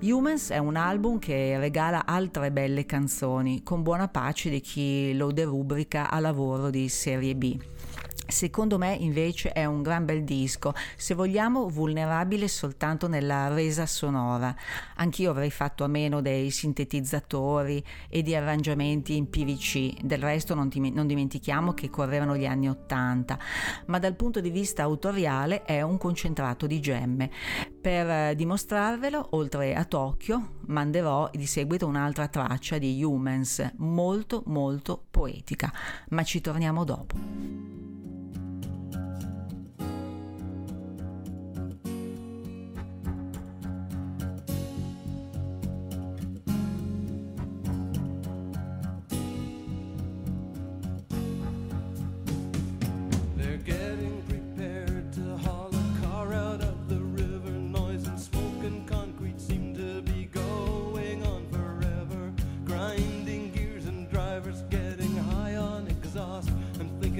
Humans 0.00 0.50
è 0.50 0.58
un 0.58 0.76
album 0.76 1.18
che 1.18 1.56
regala 1.58 2.04
altre 2.04 2.52
belle 2.52 2.84
canzoni, 2.84 3.62
con 3.62 3.82
buona 3.82 4.08
pace 4.08 4.50
di 4.50 4.60
chi 4.60 5.14
lo 5.16 5.32
derubrica 5.32 6.10
a 6.10 6.18
lavoro 6.20 6.68
di 6.68 6.88
serie 6.90 7.34
B. 7.34 7.58
Secondo 8.26 8.78
me 8.78 8.94
invece 8.94 9.52
è 9.52 9.66
un 9.66 9.82
gran 9.82 10.06
bel 10.06 10.24
disco, 10.24 10.72
se 10.96 11.14
vogliamo 11.14 11.68
vulnerabile 11.68 12.48
soltanto 12.48 13.06
nella 13.06 13.48
resa 13.48 13.84
sonora. 13.84 14.54
Anch'io 14.96 15.30
avrei 15.30 15.50
fatto 15.50 15.84
a 15.84 15.88
meno 15.88 16.22
dei 16.22 16.50
sintetizzatori 16.50 17.84
e 18.08 18.22
di 18.22 18.34
arrangiamenti 18.34 19.16
in 19.16 19.28
PVC, 19.28 20.00
del 20.02 20.20
resto 20.20 20.54
non, 20.54 20.70
tim- 20.70 20.94
non 20.94 21.06
dimentichiamo 21.06 21.74
che 21.74 21.90
correvano 21.90 22.34
gli 22.34 22.46
anni 22.46 22.68
Ottanta, 22.68 23.38
ma 23.86 23.98
dal 23.98 24.16
punto 24.16 24.40
di 24.40 24.50
vista 24.50 24.82
autoriale 24.82 25.62
è 25.64 25.82
un 25.82 25.98
concentrato 25.98 26.66
di 26.66 26.80
gemme. 26.80 27.30
Per 27.80 28.08
eh, 28.08 28.34
dimostrarvelo, 28.34 29.28
oltre 29.32 29.74
a 29.74 29.84
Tokyo, 29.84 30.60
manderò 30.66 31.28
di 31.30 31.46
seguito 31.46 31.86
un'altra 31.86 32.28
traccia 32.28 32.78
di 32.78 33.04
Humans, 33.04 33.74
molto 33.76 34.42
molto 34.46 35.04
poetica, 35.10 35.70
ma 36.08 36.22
ci 36.22 36.40
torniamo 36.40 36.84
dopo. 36.84 37.74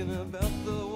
thinking 0.04 0.20
about 0.20 0.64
the 0.64 0.93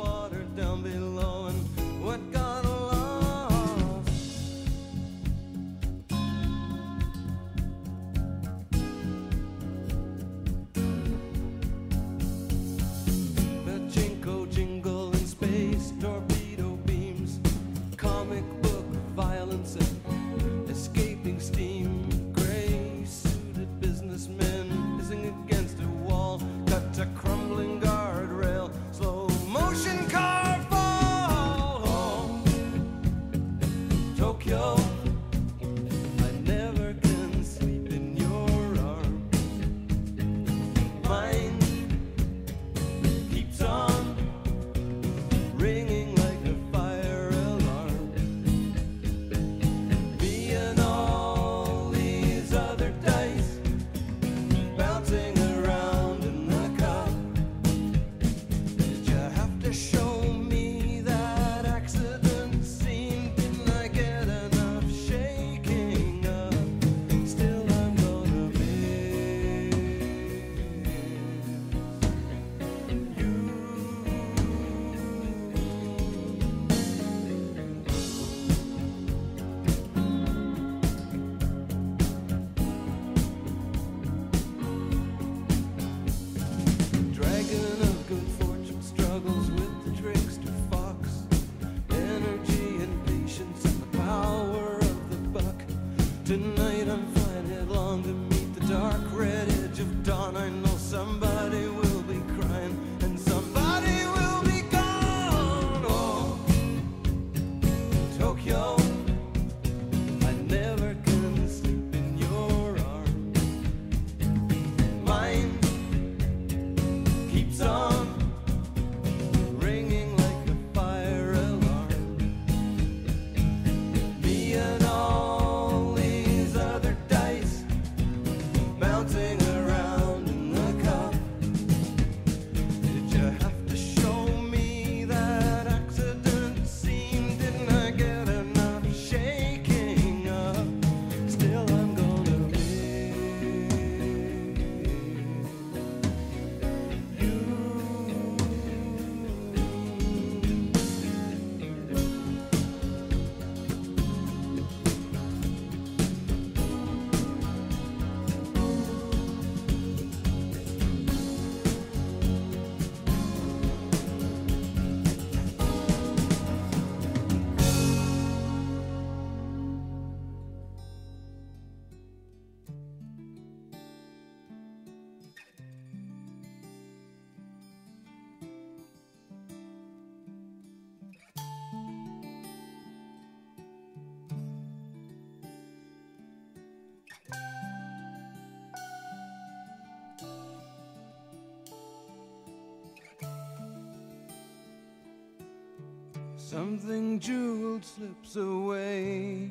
Something 196.50 197.20
jeweled 197.20 197.84
slips 197.84 198.36
away. 198.36 199.50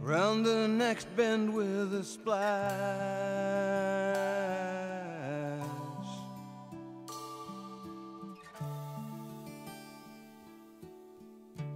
Round 0.00 0.46
the 0.46 0.68
next 0.68 1.08
bend 1.16 1.52
with 1.52 1.92
a 1.92 2.04
splash. 2.04 2.38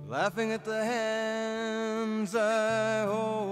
Laughing 0.07 0.53
at 0.53 0.65
the 0.65 0.85
hands 0.85 2.37
I 2.37 3.05
hold 3.07 3.52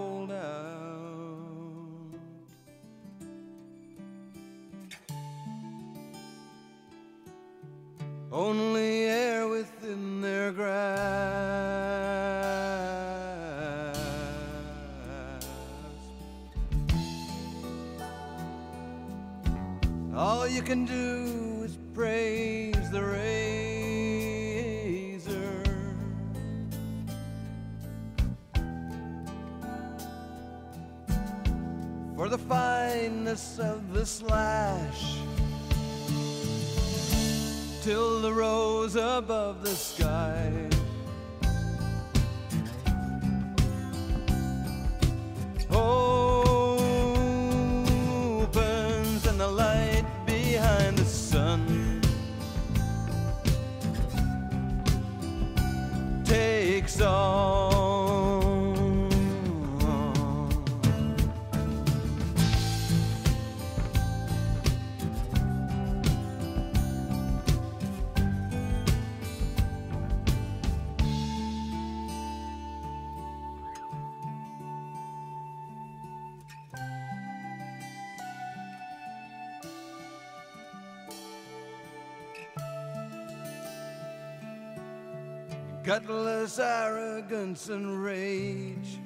gutless 85.91 86.61
arrogance 86.61 87.69
and 87.69 88.01
rage. 88.05 89.01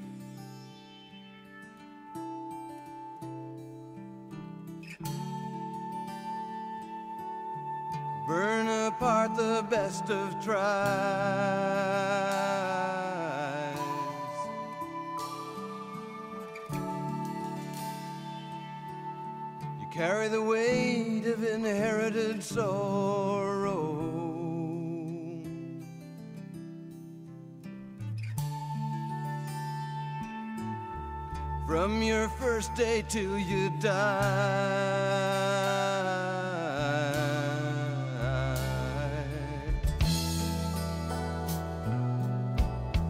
Burn 8.28 8.68
apart 8.86 9.34
the 9.34 9.64
best 9.70 10.10
of 10.10 10.44
tribes. 10.44 10.73
From 31.66 32.02
your 32.02 32.28
first 32.28 32.74
day 32.74 33.02
till 33.08 33.38
you 33.38 33.70
die. 33.80 35.04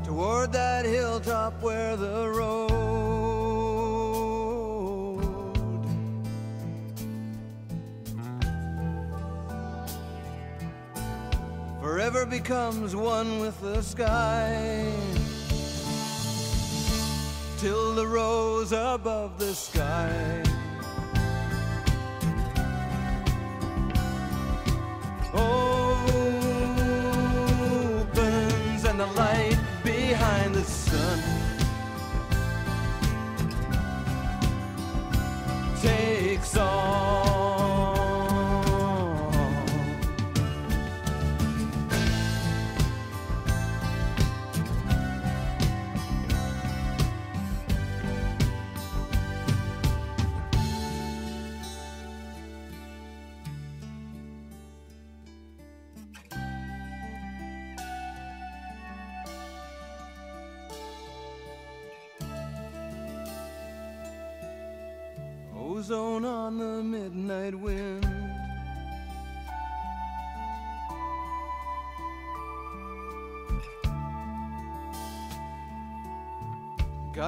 Toward 0.04 0.52
that 0.52 0.84
hilltop 0.84 1.60
where 1.60 1.96
the 1.96 2.28
road 2.28 2.84
forever 11.80 12.24
becomes 12.24 12.94
one 12.94 13.40
with 13.40 13.60
the 13.60 13.82
sky 13.82 15.23
till 17.64 17.94
the 17.94 18.06
rose 18.06 18.72
above 18.72 19.38
the 19.38 19.54
sky. 19.54 20.42
Opens 25.32 25.64
and 28.84 29.00
the 29.00 29.06
light 29.06 29.58
behind 29.82 30.54
the 30.54 30.62
sun 30.62 31.33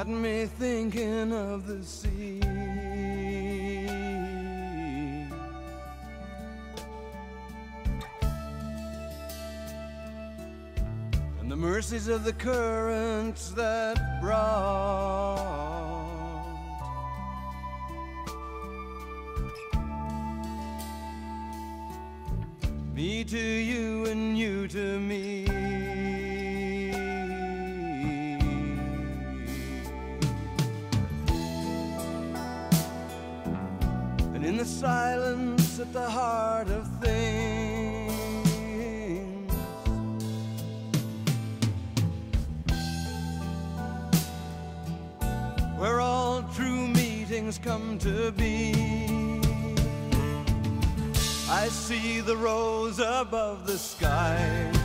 Got 0.06 0.14
me 0.14 0.46
thinking 0.46 1.32
of 1.32 1.66
the 1.66 1.82
sea. 1.82 2.40
And 11.40 11.50
the 11.50 11.56
mercies 11.56 12.06
of 12.06 12.22
the 12.22 12.32
currents 12.34 13.50
that 13.50 14.20
brought 14.20 15.45
meetings 47.36 47.58
come 47.58 47.98
to 47.98 48.32
be. 48.32 48.72
I 51.50 51.68
see 51.68 52.20
the 52.20 52.34
rose 52.34 52.98
above 52.98 53.66
the 53.66 53.76
sky. 53.76 54.75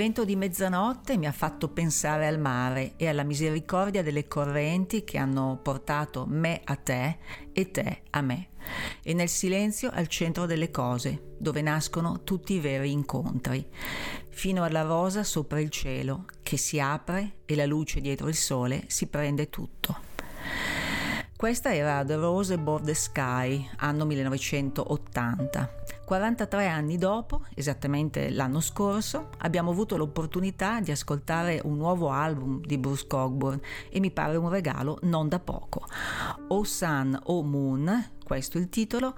Vento 0.00 0.24
di 0.24 0.34
mezzanotte 0.34 1.18
mi 1.18 1.26
ha 1.26 1.32
fatto 1.32 1.68
pensare 1.68 2.26
al 2.26 2.38
mare 2.38 2.94
e 2.96 3.06
alla 3.06 3.22
misericordia 3.22 4.02
delle 4.02 4.26
correnti 4.26 5.04
che 5.04 5.18
hanno 5.18 5.60
portato 5.62 6.24
me 6.26 6.62
a 6.64 6.74
te 6.76 7.18
e 7.52 7.70
te 7.70 8.04
a 8.08 8.22
me. 8.22 8.48
E 9.02 9.12
nel 9.12 9.28
silenzio 9.28 9.90
al 9.92 10.06
centro 10.06 10.46
delle 10.46 10.70
cose, 10.70 11.34
dove 11.38 11.60
nascono 11.60 12.24
tutti 12.24 12.54
i 12.54 12.60
veri 12.60 12.92
incontri, 12.92 13.68
fino 14.30 14.64
alla 14.64 14.80
rosa 14.80 15.22
sopra 15.22 15.60
il 15.60 15.68
cielo 15.68 16.24
che 16.42 16.56
si 16.56 16.80
apre 16.80 17.40
e 17.44 17.54
la 17.54 17.66
luce 17.66 18.00
dietro 18.00 18.28
il 18.28 18.36
sole 18.36 18.84
si 18.86 19.06
prende 19.06 19.50
tutto. 19.50 20.09
Questa 21.40 21.74
era 21.74 22.04
The 22.04 22.16
Rose 22.16 22.52
Above 22.52 22.84
the 22.84 22.92
Sky, 22.92 23.66
anno 23.78 24.04
1980. 24.04 25.72
43 26.04 26.66
anni 26.66 26.98
dopo, 26.98 27.46
esattamente 27.54 28.28
l'anno 28.28 28.60
scorso, 28.60 29.30
abbiamo 29.38 29.70
avuto 29.70 29.96
l'opportunità 29.96 30.80
di 30.80 30.90
ascoltare 30.90 31.58
un 31.64 31.78
nuovo 31.78 32.10
album 32.10 32.60
di 32.60 32.76
Bruce 32.76 33.06
Cockburn 33.06 33.58
e 33.88 34.00
mi 34.00 34.10
pare 34.10 34.36
un 34.36 34.50
regalo 34.50 34.98
non 35.04 35.30
da 35.30 35.38
poco. 35.38 35.86
O 36.48 36.62
Sun 36.62 37.18
O 37.24 37.42
Moon, 37.42 38.04
questo 38.30 38.58
il 38.58 38.68
titolo, 38.68 39.16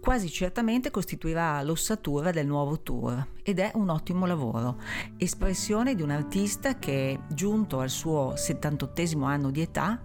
quasi 0.00 0.30
certamente 0.30 0.90
costituirà 0.90 1.60
l'ossatura 1.60 2.30
del 2.30 2.46
nuovo 2.46 2.80
tour 2.80 3.26
ed 3.42 3.58
è 3.58 3.70
un 3.74 3.90
ottimo 3.90 4.24
lavoro, 4.24 4.78
espressione 5.18 5.94
di 5.94 6.00
un 6.00 6.08
artista 6.08 6.78
che, 6.78 7.18
giunto 7.28 7.80
al 7.80 7.90
suo 7.90 8.36
78 8.36 9.22
anno 9.22 9.50
di 9.50 9.60
età, 9.60 10.00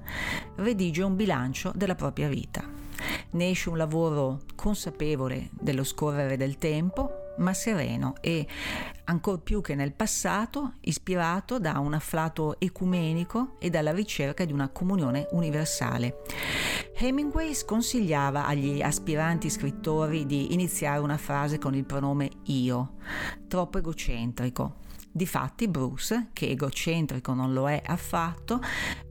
redige 0.56 1.04
un 1.04 1.16
bilancio 1.16 1.72
della 1.74 1.96
propria 1.96 2.28
vita. 2.28 2.62
Ne 3.30 3.50
esce 3.50 3.70
un 3.70 3.78
lavoro 3.78 4.42
consapevole 4.56 5.52
dello 5.52 5.86
scorrere 5.86 6.36
del 6.36 6.58
tempo, 6.58 7.29
ma 7.40 7.54
sereno 7.54 8.14
e, 8.22 8.48
ancor 9.06 9.42
più 9.42 9.62
che 9.62 9.76
nel 9.76 9.94
passato, 9.94 10.74
ispirato 10.82 11.60
da 11.60 11.80
un 11.80 11.94
afflato 11.94 12.60
ecumenico 12.60 13.56
e 13.60 13.70
dalla 13.70 13.92
ricerca 13.92 14.46
di 14.46 14.54
una 14.54 14.70
comunione 14.70 15.28
universale. 15.32 16.22
Hemingway 16.96 17.54
sconsigliava 17.54 18.46
agli 18.46 18.82
aspiranti 18.82 19.50
scrittori 19.50 20.26
di 20.26 20.54
iniziare 20.54 21.00
una 21.00 21.18
frase 21.18 21.58
con 21.58 21.74
il 21.74 21.86
pronome 21.86 22.30
io, 22.46 22.96
troppo 23.48 23.78
egocentrico. 23.78 24.76
Difatti 25.12 25.68
Bruce, 25.68 26.30
che 26.34 26.50
egocentrico 26.50 27.34
non 27.34 27.52
lo 27.52 27.68
è 27.68 27.82
affatto, 27.84 28.62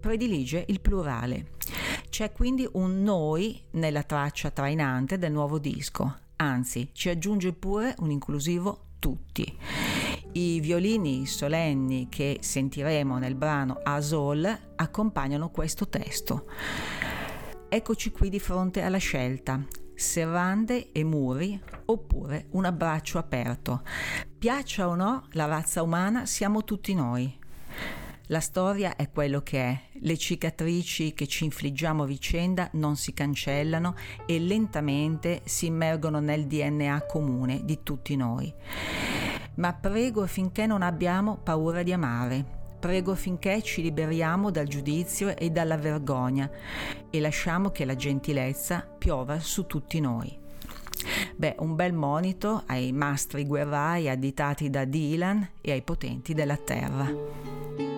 predilige 0.00 0.64
il 0.68 0.80
plurale. 0.80 1.50
C'è 2.08 2.32
quindi 2.32 2.68
un 2.72 3.02
noi 3.02 3.60
nella 3.72 4.02
traccia 4.04 4.50
trainante 4.50 5.18
del 5.18 5.32
nuovo 5.32 5.58
disco, 5.58 6.16
anzi 6.38 6.90
ci 6.92 7.08
aggiunge 7.08 7.52
pure 7.52 7.94
un 7.98 8.10
inclusivo 8.10 8.86
tutti. 8.98 9.56
I 10.32 10.60
violini 10.60 11.26
solenni 11.26 12.08
che 12.08 12.38
sentiremo 12.40 13.18
nel 13.18 13.34
brano 13.34 13.80
Asol 13.82 14.58
accompagnano 14.76 15.50
questo 15.50 15.88
testo. 15.88 16.46
Eccoci 17.68 18.10
qui 18.10 18.28
di 18.28 18.38
fronte 18.38 18.82
alla 18.82 18.98
scelta, 18.98 19.62
serrande 19.94 20.92
e 20.92 21.04
muri 21.04 21.60
oppure 21.86 22.46
un 22.50 22.64
abbraccio 22.64 23.18
aperto. 23.18 23.82
Piaccia 24.38 24.88
o 24.88 24.94
no, 24.94 25.26
la 25.32 25.46
razza 25.46 25.82
umana 25.82 26.24
siamo 26.26 26.64
tutti 26.64 26.94
noi. 26.94 27.36
La 28.30 28.40
storia 28.40 28.94
è 28.94 29.08
quello 29.10 29.40
che 29.40 29.58
è, 29.58 29.80
le 30.00 30.18
cicatrici 30.18 31.14
che 31.14 31.26
ci 31.26 31.44
infliggiamo 31.44 32.02
a 32.02 32.06
vicenda 32.06 32.68
non 32.72 32.94
si 32.94 33.14
cancellano 33.14 33.94
e 34.26 34.38
lentamente 34.38 35.40
si 35.44 35.64
immergono 35.66 36.20
nel 36.20 36.46
DNA 36.46 37.06
comune 37.06 37.64
di 37.64 37.82
tutti 37.82 38.16
noi. 38.16 38.52
Ma 39.54 39.72
prego 39.72 40.26
finché 40.26 40.66
non 40.66 40.82
abbiamo 40.82 41.38
paura 41.42 41.82
di 41.82 41.90
amare, 41.90 42.44
prego 42.78 43.14
finché 43.14 43.62
ci 43.62 43.80
liberiamo 43.80 44.50
dal 44.50 44.66
giudizio 44.66 45.34
e 45.34 45.48
dalla 45.48 45.78
vergogna 45.78 46.50
e 47.08 47.20
lasciamo 47.20 47.70
che 47.70 47.86
la 47.86 47.96
gentilezza 47.96 48.86
piova 48.98 49.40
su 49.40 49.64
tutti 49.64 50.00
noi. 50.00 50.38
Beh, 51.34 51.56
un 51.60 51.74
bel 51.74 51.94
monito 51.94 52.62
ai 52.66 52.92
mastri 52.92 53.46
guerrai 53.46 54.10
additati 54.10 54.68
da 54.68 54.84
Dylan 54.84 55.48
e 55.62 55.72
ai 55.72 55.80
potenti 55.80 56.34
della 56.34 56.58
terra. 56.58 57.97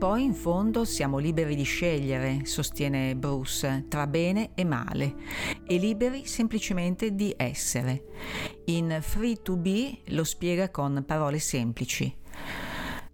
Poi 0.00 0.24
in 0.24 0.32
fondo 0.32 0.86
siamo 0.86 1.18
liberi 1.18 1.54
di 1.54 1.62
scegliere, 1.62 2.46
sostiene 2.46 3.14
Bruce, 3.16 3.84
tra 3.86 4.06
bene 4.06 4.52
e 4.54 4.64
male, 4.64 5.14
e 5.66 5.76
liberi 5.76 6.24
semplicemente 6.24 7.14
di 7.14 7.34
essere. 7.36 8.04
In 8.64 8.96
Free 9.02 9.42
to 9.42 9.58
Be 9.58 9.98
lo 10.06 10.24
spiega 10.24 10.70
con 10.70 11.04
parole 11.06 11.38
semplici. 11.38 12.16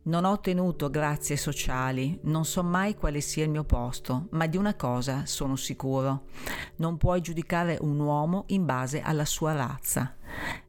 Non 0.02 0.24
ho 0.24 0.30
ottenuto 0.30 0.88
grazie 0.88 1.36
sociali, 1.36 2.20
non 2.22 2.44
so 2.44 2.62
mai 2.62 2.94
quale 2.94 3.20
sia 3.20 3.42
il 3.42 3.50
mio 3.50 3.64
posto, 3.64 4.28
ma 4.30 4.46
di 4.46 4.56
una 4.56 4.76
cosa 4.76 5.26
sono 5.26 5.56
sicuro. 5.56 6.26
Non 6.76 6.98
puoi 6.98 7.20
giudicare 7.20 7.78
un 7.80 7.98
uomo 7.98 8.44
in 8.48 8.64
base 8.64 9.00
alla 9.00 9.24
sua 9.24 9.54
razza. 9.54 10.14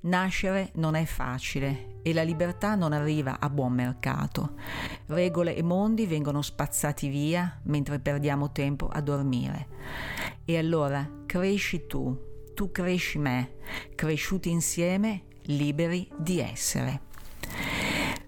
Nascere 0.01 0.71
non 0.75 0.95
è 0.95 1.05
facile 1.05 1.99
e 2.01 2.13
la 2.13 2.23
libertà 2.23 2.75
non 2.75 2.93
arriva 2.93 3.39
a 3.39 3.49
buon 3.49 3.73
mercato. 3.73 4.55
Regole 5.07 5.55
e 5.55 5.63
mondi 5.63 6.05
vengono 6.05 6.41
spazzati 6.41 7.09
via 7.09 7.59
mentre 7.63 7.99
perdiamo 7.99 8.51
tempo 8.51 8.87
a 8.87 9.01
dormire. 9.01 9.67
E 10.45 10.57
allora 10.57 11.09
cresci 11.25 11.85
tu, 11.87 12.17
tu 12.53 12.71
cresci 12.71 13.19
me, 13.19 13.55
cresciuti 13.95 14.49
insieme, 14.49 15.23
liberi 15.43 16.09
di 16.17 16.39
essere. 16.39 17.01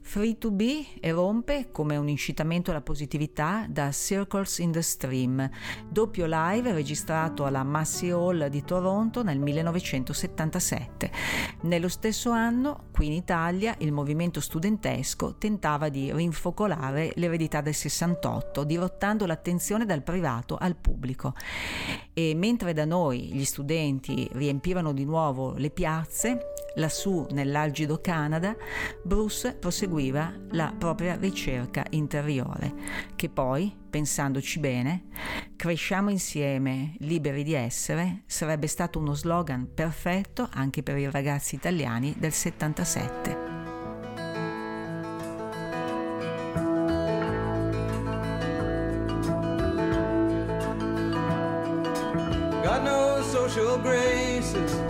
Free 0.09 0.39
to 0.39 0.49
Be 0.49 0.87
rompe 1.01 1.69
come 1.71 1.95
un 1.95 2.09
incitamento 2.09 2.71
alla 2.71 2.81
positività 2.81 3.67
da 3.69 3.91
Circles 3.91 4.57
in 4.57 4.71
the 4.71 4.81
Stream, 4.81 5.47
doppio 5.87 6.25
live 6.27 6.73
registrato 6.73 7.45
alla 7.45 7.61
Massey 7.61 8.09
Hall 8.09 8.47
di 8.47 8.63
Toronto 8.63 9.21
nel 9.21 9.37
1977. 9.37 11.11
Nello 11.61 11.89
stesso 11.89 12.31
anno, 12.31 12.85
qui 12.91 13.05
in 13.05 13.11
Italia, 13.11 13.75
il 13.77 13.91
movimento 13.91 14.41
studentesco 14.41 15.35
tentava 15.37 15.89
di 15.89 16.11
rinfocolare 16.11 17.11
l'eredità 17.13 17.61
del 17.61 17.75
68, 17.75 18.63
dirottando 18.63 19.27
l'attenzione 19.27 19.85
dal 19.85 20.01
privato 20.01 20.57
al 20.59 20.75
pubblico. 20.75 21.35
E 22.13 22.33
mentre 22.33 22.73
da 22.73 22.85
noi 22.85 23.31
gli 23.31 23.45
studenti 23.45 24.27
riempivano 24.31 24.91
di 24.91 25.05
nuovo 25.05 25.53
le 25.53 25.69
piazze, 25.69 26.58
lassù 26.79 27.27
nell'algido 27.31 28.01
Canada, 28.01 28.55
Bruce 29.03 29.53
proseguiva 29.53 30.33
la 30.51 30.73
propria 30.75 31.15
ricerca 31.15 31.85
interiore, 31.91 32.73
che 33.15 33.29
poi, 33.29 33.75
pensandoci 33.89 34.59
bene, 34.59 35.07
cresciamo 35.55 36.09
insieme, 36.09 36.95
liberi 36.99 37.43
di 37.43 37.53
essere, 37.53 38.23
sarebbe 38.25 38.67
stato 38.67 38.97
uno 38.97 39.13
slogan 39.13 39.69
perfetto 39.73 40.47
anche 40.51 40.81
per 40.81 40.97
i 40.97 41.09
ragazzi 41.09 41.55
italiani 41.55 42.15
del 42.17 42.31
77. 42.31 43.47
Got 52.63 52.83
no 52.83 53.21
social 53.23 53.81
graces, 53.81 54.88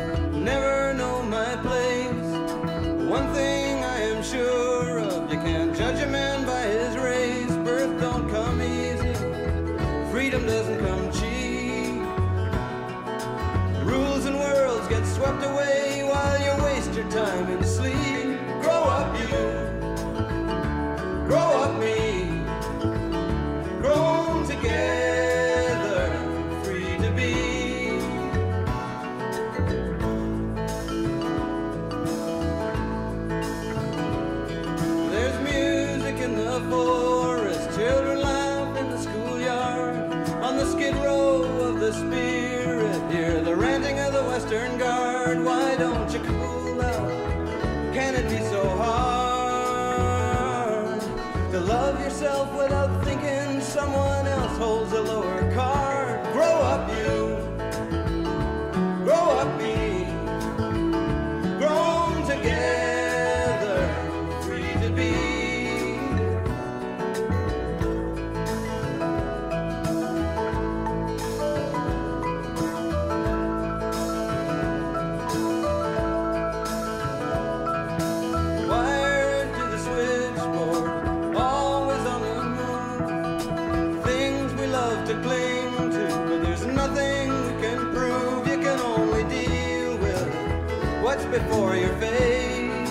what's 91.20 91.38
before 91.38 91.76
your 91.76 91.93
face. 91.97 92.89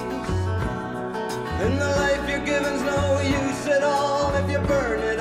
And 1.61 1.81
the 1.81 1.89
life 1.89 2.29
you're 2.29 2.45
given's 2.45 2.83
no 2.83 3.21
use 3.21 3.67
at 3.67 3.83
all 3.83 4.35
if 4.35 4.51
you 4.51 4.59
burn 4.61 5.01
it 5.01 5.18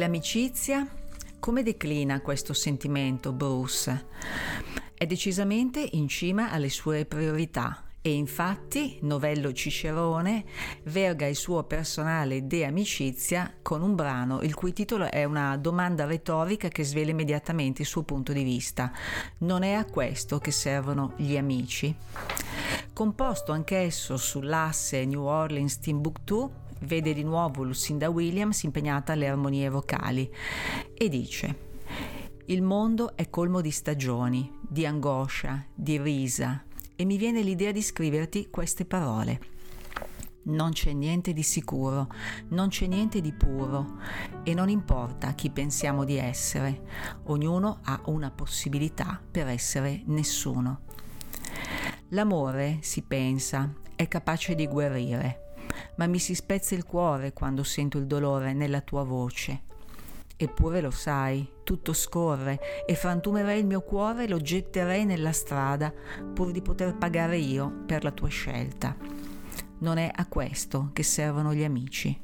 l'amicizia? 0.00 0.88
Come 1.38 1.62
declina 1.62 2.22
questo 2.22 2.54
sentimento 2.54 3.34
Bruce? 3.34 4.06
È 4.94 5.04
decisamente 5.04 5.86
in 5.92 6.08
cima 6.08 6.50
alle 6.50 6.70
sue 6.70 7.04
priorità 7.04 7.84
e 8.00 8.14
infatti 8.14 8.98
Novello 9.02 9.52
Cicerone 9.52 10.44
verga 10.84 11.26
il 11.26 11.36
suo 11.36 11.64
personale 11.64 12.46
de 12.46 12.64
amicizia 12.64 13.52
con 13.60 13.82
un 13.82 13.94
brano 13.94 14.40
il 14.40 14.54
cui 14.54 14.72
titolo 14.72 15.04
è 15.10 15.24
una 15.24 15.58
domanda 15.58 16.06
retorica 16.06 16.68
che 16.68 16.82
svela 16.82 17.10
immediatamente 17.10 17.82
il 17.82 17.88
suo 17.88 18.02
punto 18.02 18.32
di 18.32 18.42
vista. 18.42 18.90
Non 19.40 19.62
è 19.62 19.72
a 19.72 19.84
questo 19.84 20.38
che 20.38 20.50
servono 20.50 21.12
gli 21.16 21.36
amici? 21.36 21.94
Composto 22.94 23.52
anch'esso 23.52 24.16
sull'asse 24.16 25.04
New 25.04 25.24
Orleans-Timbuktu, 25.24 26.68
vede 26.80 27.12
di 27.12 27.22
nuovo 27.22 27.62
Lucinda 27.62 28.08
Williams 28.08 28.62
impegnata 28.62 29.12
alle 29.12 29.28
armonie 29.28 29.68
vocali 29.68 30.30
e 30.94 31.08
dice 31.08 31.68
Il 32.46 32.62
mondo 32.62 33.16
è 33.16 33.28
colmo 33.30 33.60
di 33.60 33.70
stagioni, 33.70 34.50
di 34.60 34.86
angoscia, 34.86 35.64
di 35.74 35.98
risa 35.98 36.64
e 36.96 37.04
mi 37.04 37.16
viene 37.16 37.42
l'idea 37.42 37.72
di 37.72 37.82
scriverti 37.82 38.48
queste 38.50 38.84
parole. 38.84 39.40
Non 40.42 40.72
c'è 40.72 40.92
niente 40.92 41.32
di 41.32 41.42
sicuro, 41.42 42.08
non 42.48 42.68
c'è 42.68 42.86
niente 42.86 43.20
di 43.20 43.32
puro 43.32 43.98
e 44.42 44.54
non 44.54 44.70
importa 44.70 45.34
chi 45.34 45.50
pensiamo 45.50 46.04
di 46.04 46.16
essere, 46.16 46.82
ognuno 47.24 47.80
ha 47.84 48.00
una 48.06 48.30
possibilità 48.30 49.20
per 49.30 49.48
essere 49.48 50.02
nessuno. 50.06 50.80
L'amore, 52.08 52.78
si 52.80 53.02
pensa, 53.02 53.72
è 53.94 54.08
capace 54.08 54.54
di 54.54 54.66
guarire, 54.66 55.49
ma 55.96 56.06
mi 56.06 56.18
si 56.18 56.34
spezza 56.34 56.74
il 56.74 56.84
cuore 56.84 57.32
quando 57.32 57.62
sento 57.62 57.98
il 57.98 58.06
dolore 58.06 58.52
nella 58.52 58.80
tua 58.80 59.02
voce. 59.02 59.62
Eppure 60.36 60.80
lo 60.80 60.90
sai, 60.90 61.46
tutto 61.64 61.92
scorre 61.92 62.58
e 62.86 62.94
frantumerei 62.94 63.60
il 63.60 63.66
mio 63.66 63.82
cuore 63.82 64.24
e 64.24 64.28
lo 64.28 64.40
getterei 64.40 65.04
nella 65.04 65.32
strada 65.32 65.92
pur 66.32 66.50
di 66.50 66.62
poter 66.62 66.96
pagare 66.96 67.36
io 67.36 67.82
per 67.84 68.04
la 68.04 68.10
tua 68.10 68.28
scelta. 68.28 68.96
Non 69.80 69.98
è 69.98 70.10
a 70.12 70.26
questo 70.26 70.90
che 70.92 71.02
servono 71.02 71.52
gli 71.52 71.62
amici. 71.62 72.18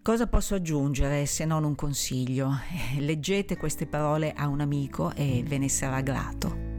Cosa 0.00 0.26
posso 0.26 0.54
aggiungere 0.54 1.26
se 1.26 1.44
non 1.44 1.64
un 1.64 1.74
consiglio? 1.74 2.52
Leggete 2.98 3.56
queste 3.56 3.86
parole 3.86 4.32
a 4.32 4.46
un 4.46 4.60
amico 4.60 5.12
e 5.14 5.42
ve 5.44 5.58
ne 5.58 5.68
sarà 5.68 6.00
grato. 6.00 6.77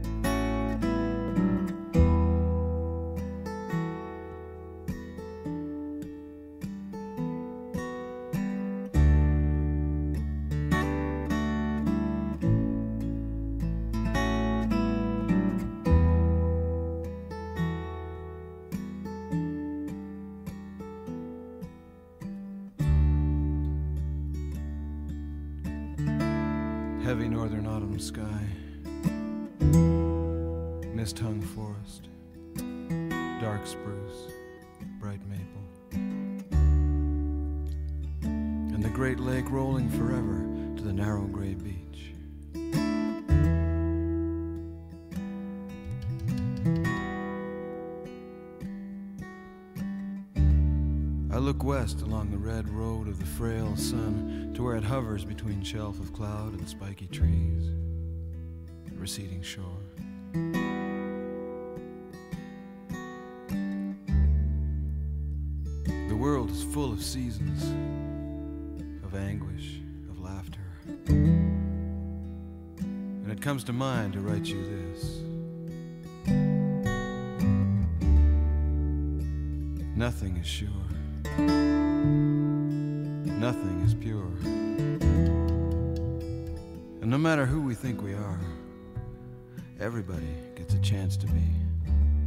Heavy 27.20 27.34
northern 27.34 27.66
autumn 27.66 27.98
sky, 28.00 28.46
mist 30.94 31.18
hung 31.18 31.42
forest, 31.42 32.08
dark 33.42 33.66
spruce, 33.66 34.32
bright 34.98 35.20
maple, 35.28 35.60
and 38.22 38.82
the 38.82 38.88
great 38.88 39.20
lake 39.20 39.50
rolling 39.50 39.90
forever 39.90 40.46
to 40.78 40.82
the 40.82 40.94
narrow 40.94 41.26
gray 41.26 41.52
beach. 41.52 41.89
West 51.62 52.02
along 52.02 52.30
the 52.30 52.38
red 52.38 52.68
road 52.70 53.08
of 53.08 53.18
the 53.18 53.26
frail 53.26 53.76
sun 53.76 54.52
to 54.54 54.62
where 54.62 54.76
it 54.76 54.84
hovers 54.84 55.24
between 55.24 55.62
shelf 55.62 55.98
of 55.98 56.12
cloud 56.12 56.52
and 56.52 56.68
spiky 56.68 57.06
trees, 57.06 57.70
receding 58.94 59.42
shore. 59.42 59.64
The 66.08 66.16
world 66.16 66.50
is 66.50 66.62
full 66.62 66.92
of 66.92 67.02
seasons, 67.02 67.62
of 69.04 69.14
anguish, 69.14 69.80
of 70.10 70.20
laughter. 70.20 70.60
And 71.06 71.70
it 73.30 73.42
comes 73.42 73.64
to 73.64 73.72
mind 73.72 74.12
to 74.14 74.20
write 74.20 74.46
you 74.46 74.62
this. 74.62 75.20
Nothing 79.96 80.36
is 80.36 80.46
sure. 80.46 80.68
Nothing 83.38 83.82
is 83.84 83.94
pure. 83.94 84.30
And 87.00 87.10
no 87.10 87.18
matter 87.18 87.46
who 87.46 87.62
we 87.62 87.74
think 87.74 88.02
we 88.02 88.14
are, 88.14 88.40
everybody 89.80 90.28
gets 90.54 90.74
a 90.74 90.78
chance 90.80 91.16
to 91.16 91.26
be 91.26 91.42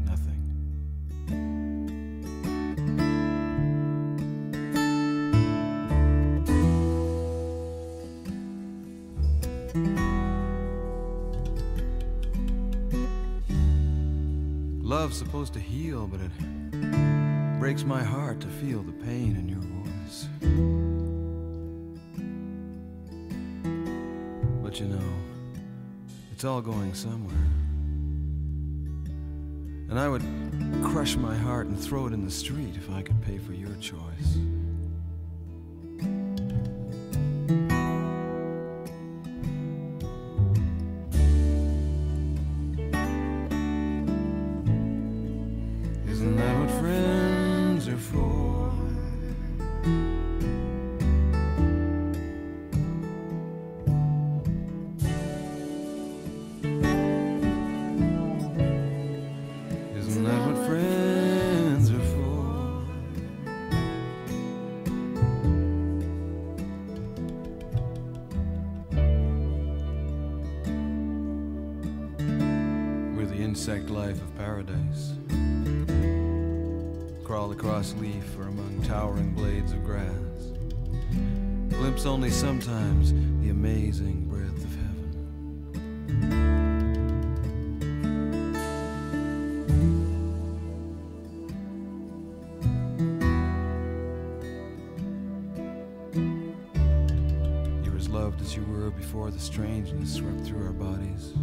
nothing. 0.06 0.40
Love's 14.82 15.18
supposed 15.18 15.54
to 15.54 15.60
heal, 15.60 16.08
but 16.08 16.20
it 16.22 16.32
breaks 17.84 18.02
my 18.02 18.04
heart 18.04 18.40
to 18.40 18.48
feel 18.48 18.82
the 18.82 18.92
pain 18.92 19.36
in 19.36 19.50
your 19.50 19.60
voice. 19.60 20.28
But 24.64 24.80
you 24.80 24.88
know, 24.88 25.14
it's 26.32 26.46
all 26.46 26.62
going 26.62 26.94
somewhere. 26.94 27.36
And 29.90 30.00
I 30.00 30.08
would 30.08 30.24
crush 30.84 31.16
my 31.18 31.36
heart 31.36 31.68
and 31.68 31.80
throw 31.80 32.08
it 32.08 32.14
in 32.14 32.24
the 32.26 32.32
street 32.32 32.76
if 32.76 32.90
I 32.90 33.02
could 33.02 33.22
pay 33.22 33.38
for 33.38 33.54
your 33.54 33.76
choice. 33.76 34.38
Across 77.84 78.02
leaf 78.02 78.38
or 78.40 78.44
among 78.44 78.82
towering 78.84 79.32
blades 79.32 79.74
of 79.74 79.84
grass. 79.84 80.08
Glimpse 81.68 82.06
only 82.06 82.30
sometimes 82.30 83.12
the 83.12 83.50
amazing 83.50 84.26
breadth 84.30 84.64
of 84.64 84.74
heaven. 84.74 85.12
You're 97.84 97.98
as 97.98 98.08
loved 98.08 98.40
as 98.42 98.56
you 98.56 98.64
were 98.64 98.92
before 98.92 99.30
the 99.30 99.40
strangeness 99.40 100.14
swept 100.14 100.46
through 100.46 100.66
our 100.66 100.72
bodies, 100.72 101.34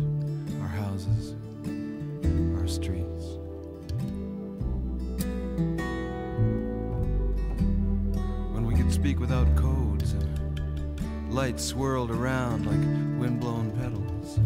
without 9.21 9.55
codes 9.55 10.15
and 10.15 11.33
light 11.33 11.61
swirled 11.61 12.11
around 12.11 12.65
like 12.65 13.21
windblown 13.21 13.71
petals, 13.73 14.39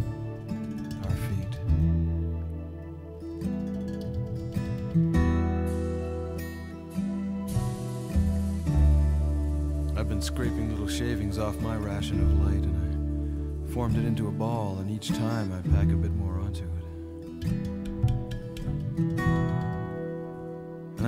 our 1.04 1.16
feet. 1.28 1.54
I've 9.96 10.08
been 10.08 10.20
scraping 10.20 10.70
little 10.70 10.88
shavings 10.88 11.38
off 11.38 11.56
my 11.60 11.76
ration 11.76 12.20
of 12.20 12.44
light 12.44 12.64
and 12.64 12.74
I 13.70 13.72
formed 13.72 13.96
it 13.96 14.04
into 14.04 14.26
a 14.26 14.32
ball, 14.32 14.78
and 14.80 14.90
each 14.90 15.08
time 15.08 15.52
I 15.52 15.60
pack 15.70 15.92
a 15.92 15.96
bit 15.96 16.12
more 16.12 16.23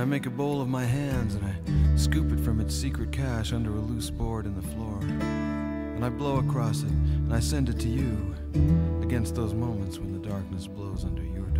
make 0.07 0.25
a 0.25 0.29
bowl 0.29 0.61
of 0.61 0.69
my 0.69 0.85
hands 0.85 1.35
and 1.35 1.45
I 1.45 1.97
scoop 1.97 2.31
it 2.31 2.39
from 2.39 2.61
its 2.61 2.73
secret 2.73 3.11
cache 3.11 3.51
under 3.51 3.71
a 3.71 3.79
loose 3.79 4.09
board 4.09 4.45
in 4.45 4.55
the 4.55 4.61
floor. 4.61 4.99
And 5.01 6.05
I 6.05 6.09
blow 6.09 6.37
across 6.37 6.83
it 6.83 6.89
and 6.89 7.33
I 7.33 7.41
send 7.41 7.67
it 7.67 7.77
to 7.81 7.89
you 7.89 8.33
against 9.01 9.35
those 9.35 9.53
moments 9.53 9.99
when 9.99 10.13
the 10.13 10.25
darkness 10.25 10.65
blows 10.65 11.03
under 11.03 11.23
your 11.23 11.47
door. 11.47 11.56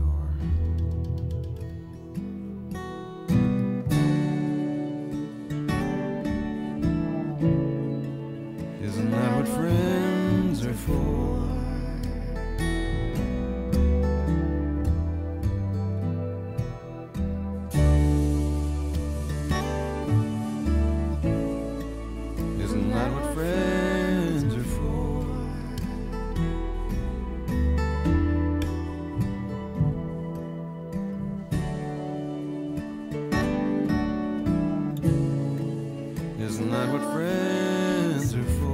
That 36.78 36.94
what 36.94 37.02
friends 37.12 38.36
are? 38.36 38.68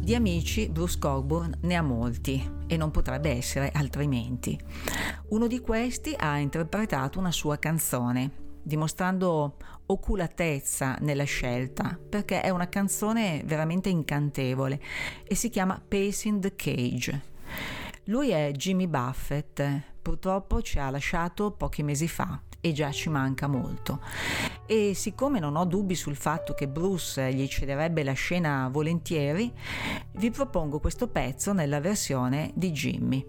Di 0.00 0.14
amici 0.14 0.70
Bruce 0.70 0.98
Cockburn 0.98 1.54
ne 1.60 1.74
ha 1.74 1.82
molti 1.82 2.57
e 2.68 2.76
non 2.76 2.92
potrebbe 2.92 3.30
essere 3.30 3.72
altrimenti. 3.74 4.56
Uno 5.30 5.48
di 5.48 5.58
questi 5.58 6.14
ha 6.16 6.38
interpretato 6.38 7.18
una 7.18 7.32
sua 7.32 7.58
canzone, 7.58 8.30
dimostrando 8.62 9.56
oculatezza 9.86 10.98
nella 11.00 11.24
scelta, 11.24 11.98
perché 12.08 12.42
è 12.42 12.50
una 12.50 12.68
canzone 12.68 13.42
veramente 13.44 13.88
incantevole 13.88 14.80
e 15.24 15.34
si 15.34 15.48
chiama 15.48 15.82
Pacing 15.86 16.40
the 16.40 16.54
Cage. 16.54 17.22
Lui 18.04 18.30
è 18.30 18.52
Jimmy 18.52 18.86
Buffett, 18.86 19.82
purtroppo 20.00 20.62
ci 20.62 20.78
ha 20.78 20.90
lasciato 20.90 21.50
pochi 21.50 21.82
mesi 21.82 22.08
fa 22.08 22.42
e 22.60 22.72
già 22.72 22.90
ci 22.90 23.08
manca 23.08 23.46
molto. 23.46 24.00
E 24.66 24.92
siccome 24.94 25.38
non 25.38 25.56
ho 25.56 25.64
dubbi 25.64 25.94
sul 25.94 26.16
fatto 26.16 26.54
che 26.54 26.68
Bruce 26.68 27.32
gli 27.32 27.46
cederebbe 27.46 28.02
la 28.02 28.12
scena 28.12 28.68
volentieri, 28.70 29.52
vi 30.12 30.30
propongo 30.30 30.80
questo 30.80 31.08
pezzo 31.08 31.52
nella 31.52 31.80
versione 31.80 32.50
di 32.54 32.70
Jimmy. 32.70 33.24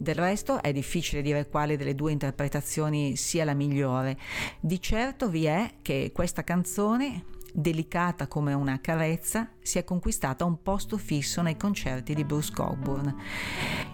Del 0.00 0.14
resto 0.14 0.62
è 0.62 0.72
difficile 0.72 1.22
dire 1.22 1.48
quale 1.48 1.76
delle 1.76 1.96
due 1.96 2.12
interpretazioni 2.12 3.16
sia 3.16 3.44
la 3.44 3.54
migliore. 3.54 4.16
Di 4.60 4.80
certo 4.80 5.28
vi 5.28 5.46
è 5.46 5.74
che 5.82 6.12
questa 6.14 6.44
canzone, 6.44 7.24
delicata 7.52 8.28
come 8.28 8.52
una 8.52 8.80
carezza, 8.80 9.50
si 9.60 9.78
è 9.78 9.82
conquistata 9.82 10.44
un 10.44 10.62
posto 10.62 10.98
fisso 10.98 11.42
nei 11.42 11.56
concerti 11.56 12.14
di 12.14 12.24
Bruce 12.24 12.52
Cockburn. 12.52 13.12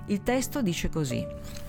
Il 0.09 0.23
testo 0.23 0.61
dice 0.61 0.91
così. 0.91 1.64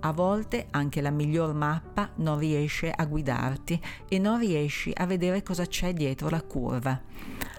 A 0.00 0.12
volte 0.12 0.66
anche 0.70 1.00
la 1.00 1.10
miglior 1.10 1.52
mappa 1.52 2.10
non 2.16 2.38
riesce 2.38 2.90
a 2.90 3.04
guidarti 3.06 3.80
e 4.08 4.18
non 4.18 4.38
riesci 4.38 4.92
a 4.94 5.06
vedere 5.06 5.42
cosa 5.42 5.66
c'è 5.66 5.92
dietro 5.92 6.28
la 6.28 6.42
curva. 6.42 7.00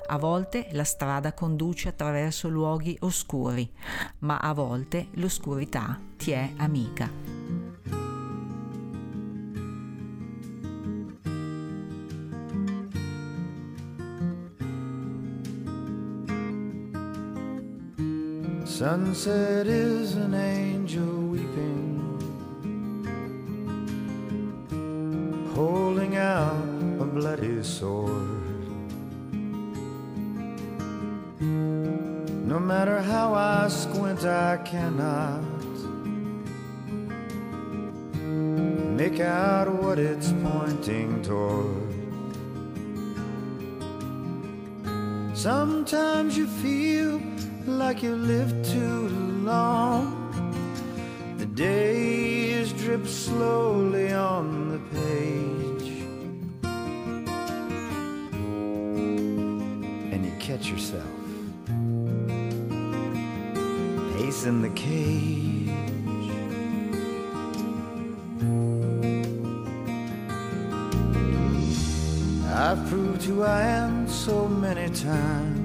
A 0.10 0.18
volte 0.18 0.70
la 0.72 0.86
strada 0.86 1.34
conduce 1.34 1.90
attraverso 1.90 2.48
luoghi 2.48 2.96
oscuri, 3.02 3.70
ma 4.20 4.38
a 4.38 4.54
volte 4.54 5.08
l'oscurità 5.16 6.00
ti 6.16 6.32
è 6.32 6.54
amica. 6.58 7.47
Sunset 18.78 19.66
is 19.66 20.14
an 20.18 20.36
angel 20.36 21.04
weeping, 21.04 21.98
holding 25.56 26.16
out 26.16 26.54
a 27.00 27.06
bloody 27.06 27.64
sword. 27.64 28.70
No 31.42 32.60
matter 32.60 33.02
how 33.02 33.34
I 33.34 33.68
squint, 33.68 34.24
I 34.26 34.58
cannot 34.58 35.42
make 38.96 39.20
out 39.20 39.74
what 39.74 39.98
it's 39.98 40.32
pointing 40.44 41.24
toward. 41.24 41.96
Sometimes 45.36 46.38
you 46.38 46.46
feel 46.46 47.20
like 47.68 48.02
you 48.02 48.16
lived 48.16 48.66
too 48.66 49.10
long. 49.44 50.14
The 51.38 51.46
days 51.46 52.72
drip 52.74 53.06
slowly 53.06 54.14
on 54.14 54.70
the 54.70 54.80
page. 54.96 55.92
And 60.14 60.26
you 60.26 60.32
catch 60.40 60.70
yourself 60.70 61.04
pacing 64.18 64.62
the 64.62 64.70
cage. 64.70 65.70
I've 72.54 72.86
proved 72.90 73.24
who 73.24 73.44
I 73.44 73.62
am 73.62 74.08
so 74.08 74.48
many 74.48 74.90
times. 74.94 75.57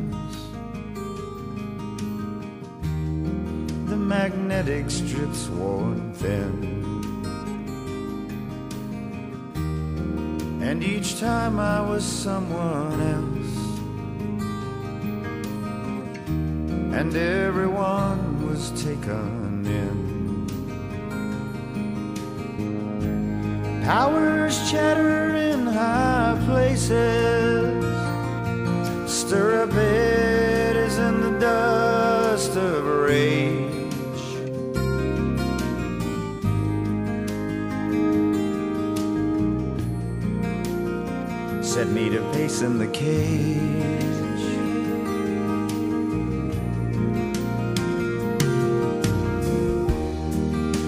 Magnetic 4.13 4.91
strips 4.91 5.49
worn 5.49 6.13
thin. 6.13 6.53
And 10.61 10.85
each 10.85 11.19
time 11.19 11.59
I 11.59 11.81
was 11.81 12.05
someone 12.05 12.99
else. 13.17 13.55
And 16.99 17.11
everyone 17.17 18.23
was 18.47 18.63
taken 18.85 19.65
in. 19.83 19.99
Powers 23.83 24.57
chatter 24.71 25.35
in 25.51 25.61
high 25.67 26.37
places. 26.47 27.83
Stir 29.11 29.63
up 29.63 29.75
pacing 42.63 42.79
the 42.79 42.87
cage. 42.89 43.59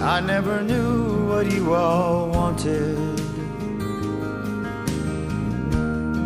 I 0.00 0.20
never 0.20 0.62
knew 0.62 1.26
what 1.28 1.50
you 1.50 1.74
all 1.74 2.28
wanted. 2.28 3.18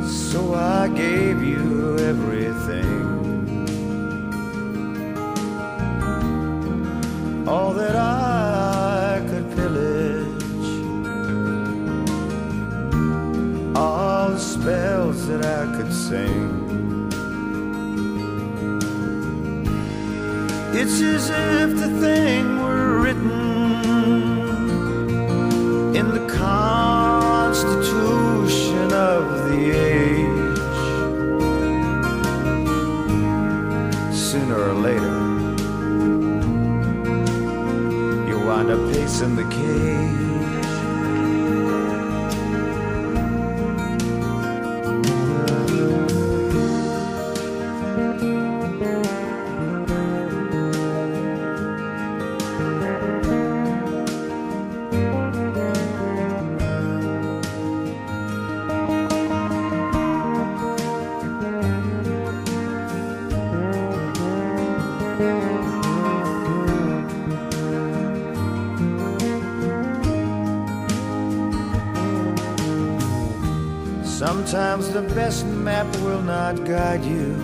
So 0.06 0.54
I 0.54 0.88
gave 0.88 1.42
you 1.42 1.98
everything. 1.98 2.96
All 7.48 7.72
that 7.72 7.96
I 7.96 8.17
sing. 16.08 16.48
It's 20.72 20.98
as 21.02 21.28
if 21.28 21.70
the 21.82 21.90
thing 22.00 22.44
were 22.64 22.88
written 23.02 23.30
in 25.94 26.06
the 26.16 26.24
constitution 26.46 27.68
of 29.12 29.22
the 29.48 29.60
age. 29.92 30.60
Sooner 34.28 34.58
or 34.70 34.76
later, 34.88 35.16
you 38.28 38.36
wind 38.46 38.68
up 38.70 38.80
pacing 38.92 39.34
the 39.36 39.46
cage. 39.56 39.97
Sometimes 74.48 74.88
the 74.88 75.02
best 75.02 75.44
map 75.44 75.86
will 75.96 76.22
not 76.22 76.64
guide 76.64 77.04
you. 77.04 77.36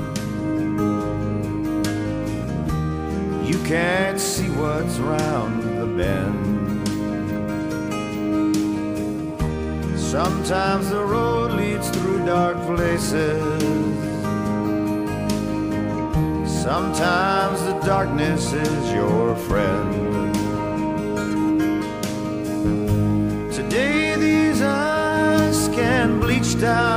You 3.44 3.58
can't 3.66 4.18
see 4.18 4.48
what's 4.48 4.96
round 5.00 5.62
the 5.78 5.86
bend. 5.98 6.88
Sometimes 9.98 10.88
the 10.88 11.04
road 11.04 11.50
leads 11.50 11.90
through 11.90 12.24
dark 12.24 12.56
places. 12.64 13.52
Sometimes 16.62 17.60
the 17.64 17.78
darkness 17.84 18.50
is 18.54 18.92
your 18.94 19.36
friend. 19.36 20.32
Today 23.52 24.16
these 24.16 24.62
eyes 24.62 25.68
can 25.68 26.18
bleach 26.18 26.58
down. 26.58 26.93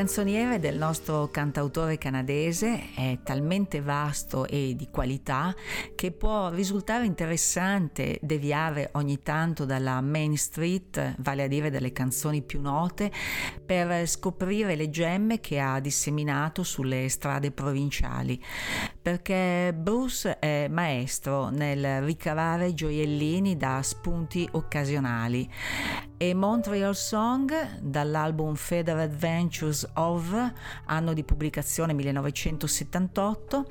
canzoniere 0.00 0.58
del 0.58 0.78
nostro 0.78 1.28
cantautore 1.28 1.98
canadese 1.98 2.94
è 2.94 3.18
talmente 3.22 3.82
vasto 3.82 4.46
e 4.46 4.72
di 4.74 4.88
qualità 4.90 5.54
che 5.94 6.10
può 6.10 6.48
risultare 6.48 7.04
interessante 7.04 8.18
deviare 8.22 8.88
ogni 8.92 9.20
tanto 9.22 9.66
dalla 9.66 10.00
main 10.00 10.38
street, 10.38 11.16
vale 11.18 11.42
a 11.42 11.48
dire 11.48 11.68
dalle 11.68 11.92
canzoni 11.92 12.40
più 12.40 12.62
note, 12.62 13.12
per 13.66 14.08
scoprire 14.08 14.74
le 14.74 14.88
gemme 14.88 15.38
che 15.38 15.60
ha 15.60 15.78
disseminato 15.80 16.62
sulle 16.62 17.06
strade 17.10 17.50
provinciali, 17.50 18.42
perché 19.02 19.74
Bruce 19.76 20.38
è 20.38 20.66
maestro 20.70 21.50
nel 21.50 22.00
ricavare 22.00 22.72
gioiellini 22.72 23.54
da 23.58 23.82
spunti 23.82 24.48
occasionali 24.50 25.46
e 26.22 26.34
Montreal 26.34 26.94
Song 26.94 27.78
dall'album 27.80 28.54
Feather 28.54 28.98
Adventures 28.98 29.88
of, 29.94 30.52
anno 30.84 31.14
di 31.14 31.24
pubblicazione 31.24 31.94
1978, 31.94 33.66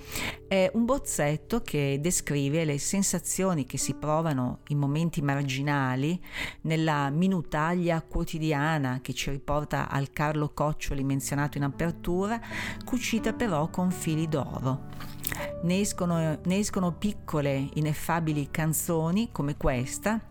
è 0.48 0.72
un 0.74 0.84
bozzetto 0.84 1.62
che 1.62 2.00
descrive 2.02 2.66
le 2.66 2.80
sensazioni 2.80 3.66
che 3.66 3.78
si 3.78 3.94
provano 3.94 4.62
in 4.70 4.80
momenti 4.80 5.22
marginali 5.22 6.20
nella 6.62 7.12
minutaglia 7.12 8.02
quotidiana 8.02 8.98
che 9.00 9.14
ci 9.14 9.30
riporta 9.30 9.88
al 9.88 10.10
Carlo 10.10 10.50
Coccioli 10.52 11.04
menzionato 11.04 11.58
in 11.60 11.66
apertura, 11.66 12.42
cucita 12.84 13.32
però 13.32 13.70
con 13.70 13.92
fili 13.92 14.28
d'oro. 14.28 14.88
Ne 15.62 15.82
escono, 15.82 16.40
ne 16.44 16.58
escono 16.58 16.94
piccole, 16.94 17.70
ineffabili 17.74 18.48
canzoni 18.50 19.30
come 19.32 19.56
questa, 19.56 20.29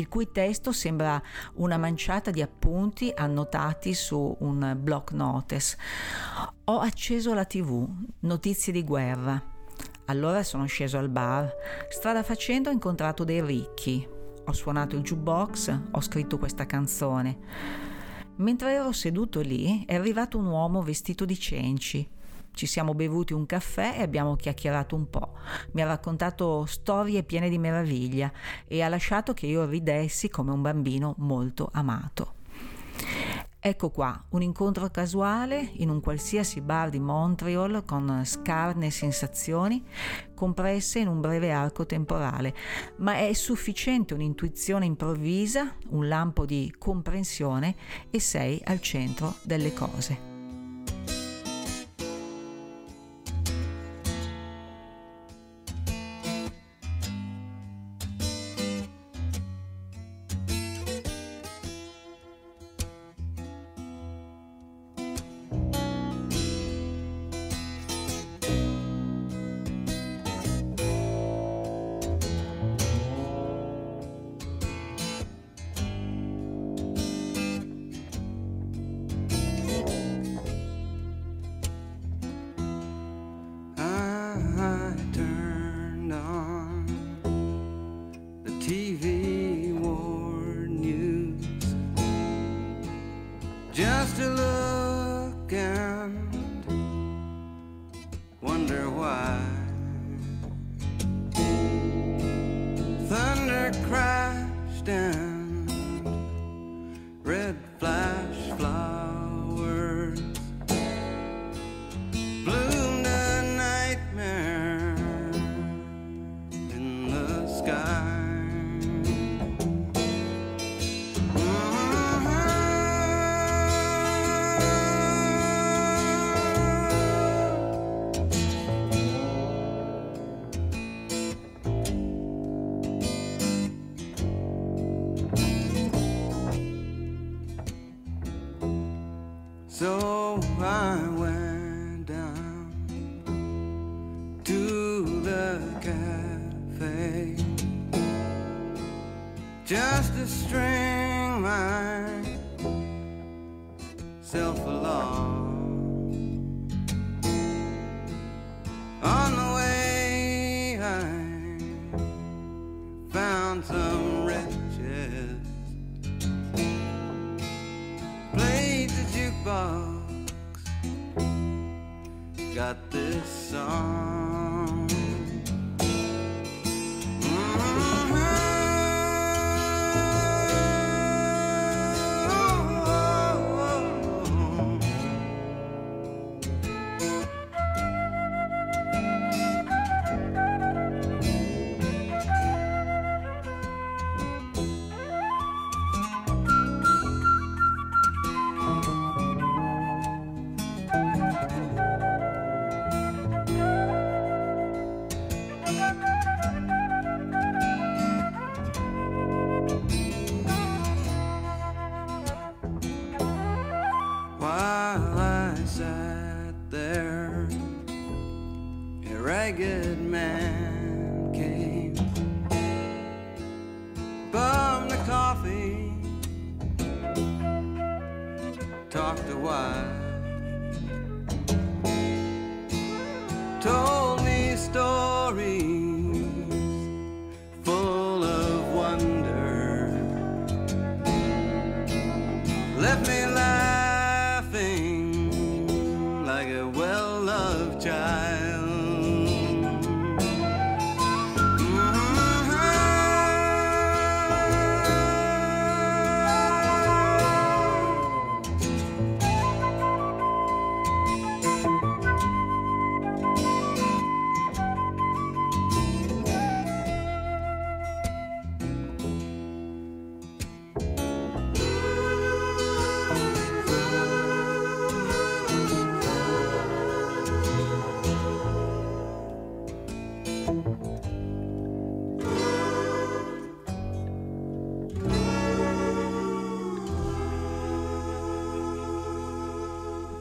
il 0.00 0.08
cui 0.08 0.30
testo 0.32 0.72
sembra 0.72 1.22
una 1.54 1.76
manciata 1.76 2.30
di 2.30 2.42
appunti 2.42 3.12
annotati 3.14 3.94
su 3.94 4.36
un 4.40 4.76
block 4.80 5.12
notice. 5.12 5.76
Ho 6.64 6.80
acceso 6.80 7.34
la 7.34 7.44
tv, 7.44 7.86
notizie 8.20 8.72
di 8.72 8.82
guerra. 8.82 9.40
Allora 10.06 10.42
sono 10.42 10.64
sceso 10.64 10.98
al 10.98 11.08
bar. 11.08 11.52
Strada 11.90 12.22
facendo 12.22 12.70
ho 12.70 12.72
incontrato 12.72 13.24
dei 13.24 13.42
ricchi. 13.42 14.06
Ho 14.46 14.52
suonato 14.52 14.96
il 14.96 15.02
jukebox, 15.02 15.78
ho 15.92 16.00
scritto 16.00 16.38
questa 16.38 16.66
canzone. 16.66 17.38
Mentre 18.36 18.72
ero 18.72 18.92
seduto 18.92 19.40
lì 19.40 19.84
è 19.84 19.94
arrivato 19.94 20.38
un 20.38 20.46
uomo 20.46 20.82
vestito 20.82 21.26
di 21.26 21.38
cenci 21.38 22.18
ci 22.60 22.66
siamo 22.66 22.92
bevuti 22.92 23.32
un 23.32 23.46
caffè 23.46 23.94
e 23.96 24.02
abbiamo 24.02 24.36
chiacchierato 24.36 24.94
un 24.94 25.08
po'. 25.08 25.32
Mi 25.70 25.80
ha 25.80 25.86
raccontato 25.86 26.66
storie 26.66 27.22
piene 27.22 27.48
di 27.48 27.56
meraviglia 27.56 28.30
e 28.66 28.82
ha 28.82 28.88
lasciato 28.88 29.32
che 29.32 29.46
io 29.46 29.64
ridessi 29.64 30.28
come 30.28 30.50
un 30.50 30.60
bambino 30.60 31.14
molto 31.16 31.70
amato. 31.72 32.34
Ecco 33.58 33.88
qua, 33.88 34.26
un 34.32 34.42
incontro 34.42 34.90
casuale 34.90 35.70
in 35.76 35.88
un 35.88 36.02
qualsiasi 36.02 36.60
bar 36.60 36.90
di 36.90 37.00
Montreal 37.00 37.82
con 37.86 38.24
scarne 38.26 38.90
sensazioni 38.90 39.82
compresse 40.34 40.98
in 40.98 41.08
un 41.08 41.22
breve 41.22 41.52
arco 41.52 41.86
temporale, 41.86 42.54
ma 42.96 43.14
è 43.14 43.32
sufficiente 43.32 44.12
un'intuizione 44.12 44.84
improvvisa, 44.84 45.76
un 45.88 46.08
lampo 46.08 46.44
di 46.44 46.74
comprensione 46.76 47.74
e 48.10 48.20
sei 48.20 48.60
al 48.64 48.82
centro 48.82 49.36
delle 49.44 49.72
cose. 49.72 50.29
crashed 103.86 104.88
and 104.88 105.70
red 107.24 107.56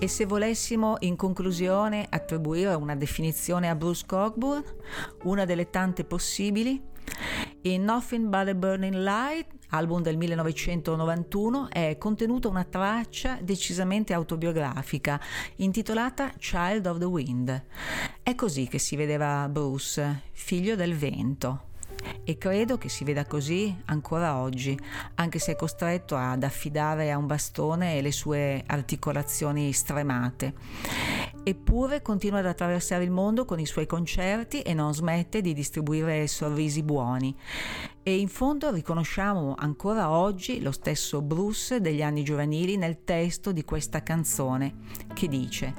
se 0.09 0.25
volessimo 0.25 0.97
in 1.01 1.15
conclusione 1.15 2.05
attribuire 2.09 2.73
una 2.73 2.95
definizione 2.95 3.69
a 3.69 3.75
Bruce 3.75 4.03
Cockburn, 4.05 4.63
una 5.23 5.45
delle 5.45 5.69
tante 5.69 6.03
possibili, 6.03 6.81
in 7.61 7.83
Nothing 7.83 8.27
But 8.27 8.47
a 8.47 8.55
Burning 8.55 8.95
Light, 8.95 9.47
album 9.69 10.01
del 10.01 10.17
1991, 10.17 11.69
è 11.69 11.97
contenuta 11.99 12.47
una 12.47 12.63
traccia 12.63 13.37
decisamente 13.41 14.13
autobiografica 14.13 15.21
intitolata 15.57 16.33
Child 16.37 16.87
of 16.87 16.97
the 16.97 17.05
Wind. 17.05 17.65
È 18.23 18.33
così 18.35 18.67
che 18.67 18.79
si 18.79 18.95
vedeva 18.95 19.47
Bruce, 19.47 20.23
figlio 20.31 20.75
del 20.75 20.95
vento. 20.95 21.68
E 22.23 22.37
credo 22.37 22.77
che 22.77 22.89
si 22.89 23.03
veda 23.03 23.25
così 23.25 23.75
ancora 23.85 24.37
oggi, 24.37 24.77
anche 25.15 25.39
se 25.39 25.53
è 25.53 25.55
costretto 25.55 26.15
ad 26.15 26.43
affidare 26.43 27.11
a 27.11 27.17
un 27.17 27.25
bastone 27.25 28.01
le 28.01 28.11
sue 28.11 28.63
articolazioni 28.65 29.71
stremate. 29.73 30.53
Eppure 31.41 32.01
continua 32.01 32.39
ad 32.39 32.45
attraversare 32.45 33.03
il 33.03 33.11
mondo 33.11 33.45
con 33.45 33.59
i 33.59 33.65
suoi 33.65 33.87
concerti 33.87 34.61
e 34.61 34.73
non 34.73 34.93
smette 34.93 35.41
di 35.41 35.53
distribuire 35.53 36.27
sorrisi 36.27 36.83
buoni. 36.83 37.35
E 38.03 38.19
in 38.19 38.27
fondo 38.27 38.71
riconosciamo 38.71 39.55
ancora 39.57 40.09
oggi 40.09 40.61
lo 40.61 40.71
stesso 40.71 41.21
Bruce 41.21 41.81
degli 41.81 42.03
anni 42.03 42.23
giovanili 42.23 42.77
nel 42.77 43.03
testo 43.03 43.51
di 43.51 43.63
questa 43.63 44.03
canzone 44.03 44.75
che 45.13 45.27
dice 45.27 45.73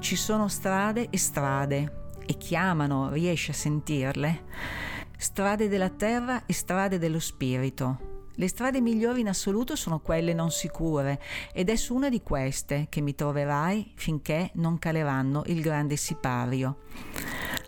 Ci 0.00 0.16
sono 0.16 0.48
strade 0.48 1.08
e 1.08 1.16
strade 1.16 2.10
e 2.26 2.36
chiamano, 2.36 3.10
riesci 3.10 3.50
a 3.50 3.54
sentirle? 3.54 4.90
Strade 5.22 5.68
della 5.68 5.88
terra 5.88 6.46
e 6.46 6.52
strade 6.52 6.98
dello 6.98 7.20
spirito. 7.20 8.24
Le 8.34 8.48
strade 8.48 8.80
migliori 8.80 9.20
in 9.20 9.28
assoluto 9.28 9.76
sono 9.76 10.00
quelle 10.00 10.34
non 10.34 10.50
sicure 10.50 11.20
ed 11.52 11.70
è 11.70 11.76
su 11.76 11.94
una 11.94 12.08
di 12.08 12.22
queste 12.22 12.88
che 12.88 13.00
mi 13.00 13.14
troverai 13.14 13.92
finché 13.94 14.50
non 14.54 14.80
caleranno 14.80 15.44
il 15.46 15.60
grande 15.60 15.94
sipario. 15.94 16.78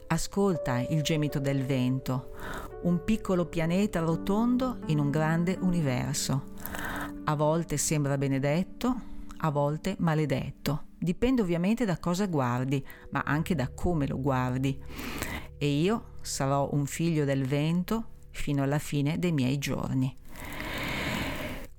Ascolta 0.09 0.81
il 0.81 1.03
gemito 1.03 1.39
del 1.39 1.65
vento, 1.65 2.33
un 2.83 3.05
piccolo 3.05 3.47
pianeta 3.47 4.01
rotondo 4.01 4.79
in 4.87 4.99
un 4.99 5.11
grande 5.13 5.57
universo. 5.61 6.55
A 7.23 7.37
volte 7.37 7.77
sembra 7.77 8.19
benedetto, 8.19 9.01
a 9.37 9.51
volte 9.53 9.95
maledetto. 10.01 10.87
Dipende 10.99 11.41
ovviamente 11.41 11.85
da 11.85 11.99
cosa 11.99 12.27
guardi, 12.27 12.85
ma 13.11 13.23
anche 13.25 13.55
da 13.55 13.69
come 13.69 14.09
lo 14.09 14.21
guardi. 14.21 14.77
E 15.59 15.67
io 15.67 16.13
sarò 16.21 16.69
un 16.73 16.87
figlio 16.87 17.25
del 17.25 17.47
vento 17.47 18.13
fino 18.31 18.63
alla 18.63 18.79
fine 18.79 19.19
dei 19.19 19.33
miei 19.33 19.59
giorni. 19.59 20.17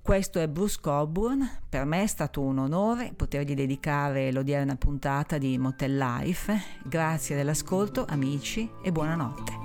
Questo 0.02 0.40
è 0.40 0.48
Bruce 0.48 0.78
Coburn, 0.80 1.50
per 1.68 1.84
me 1.86 2.04
è 2.04 2.08
stato 2.08 2.42
un 2.42 2.60
onore 2.60 3.12
potergli 3.16 3.56
dedicare 3.56 4.32
l'odierna 4.32 4.76
puntata 4.76 5.40
di 5.40 5.58
Motel 5.58 5.98
Life. 5.98 6.56
Grazie 6.84 7.36
dell'ascolto 7.36 8.06
amici 8.08 8.70
e 8.84 8.92
buonanotte. 8.92 9.65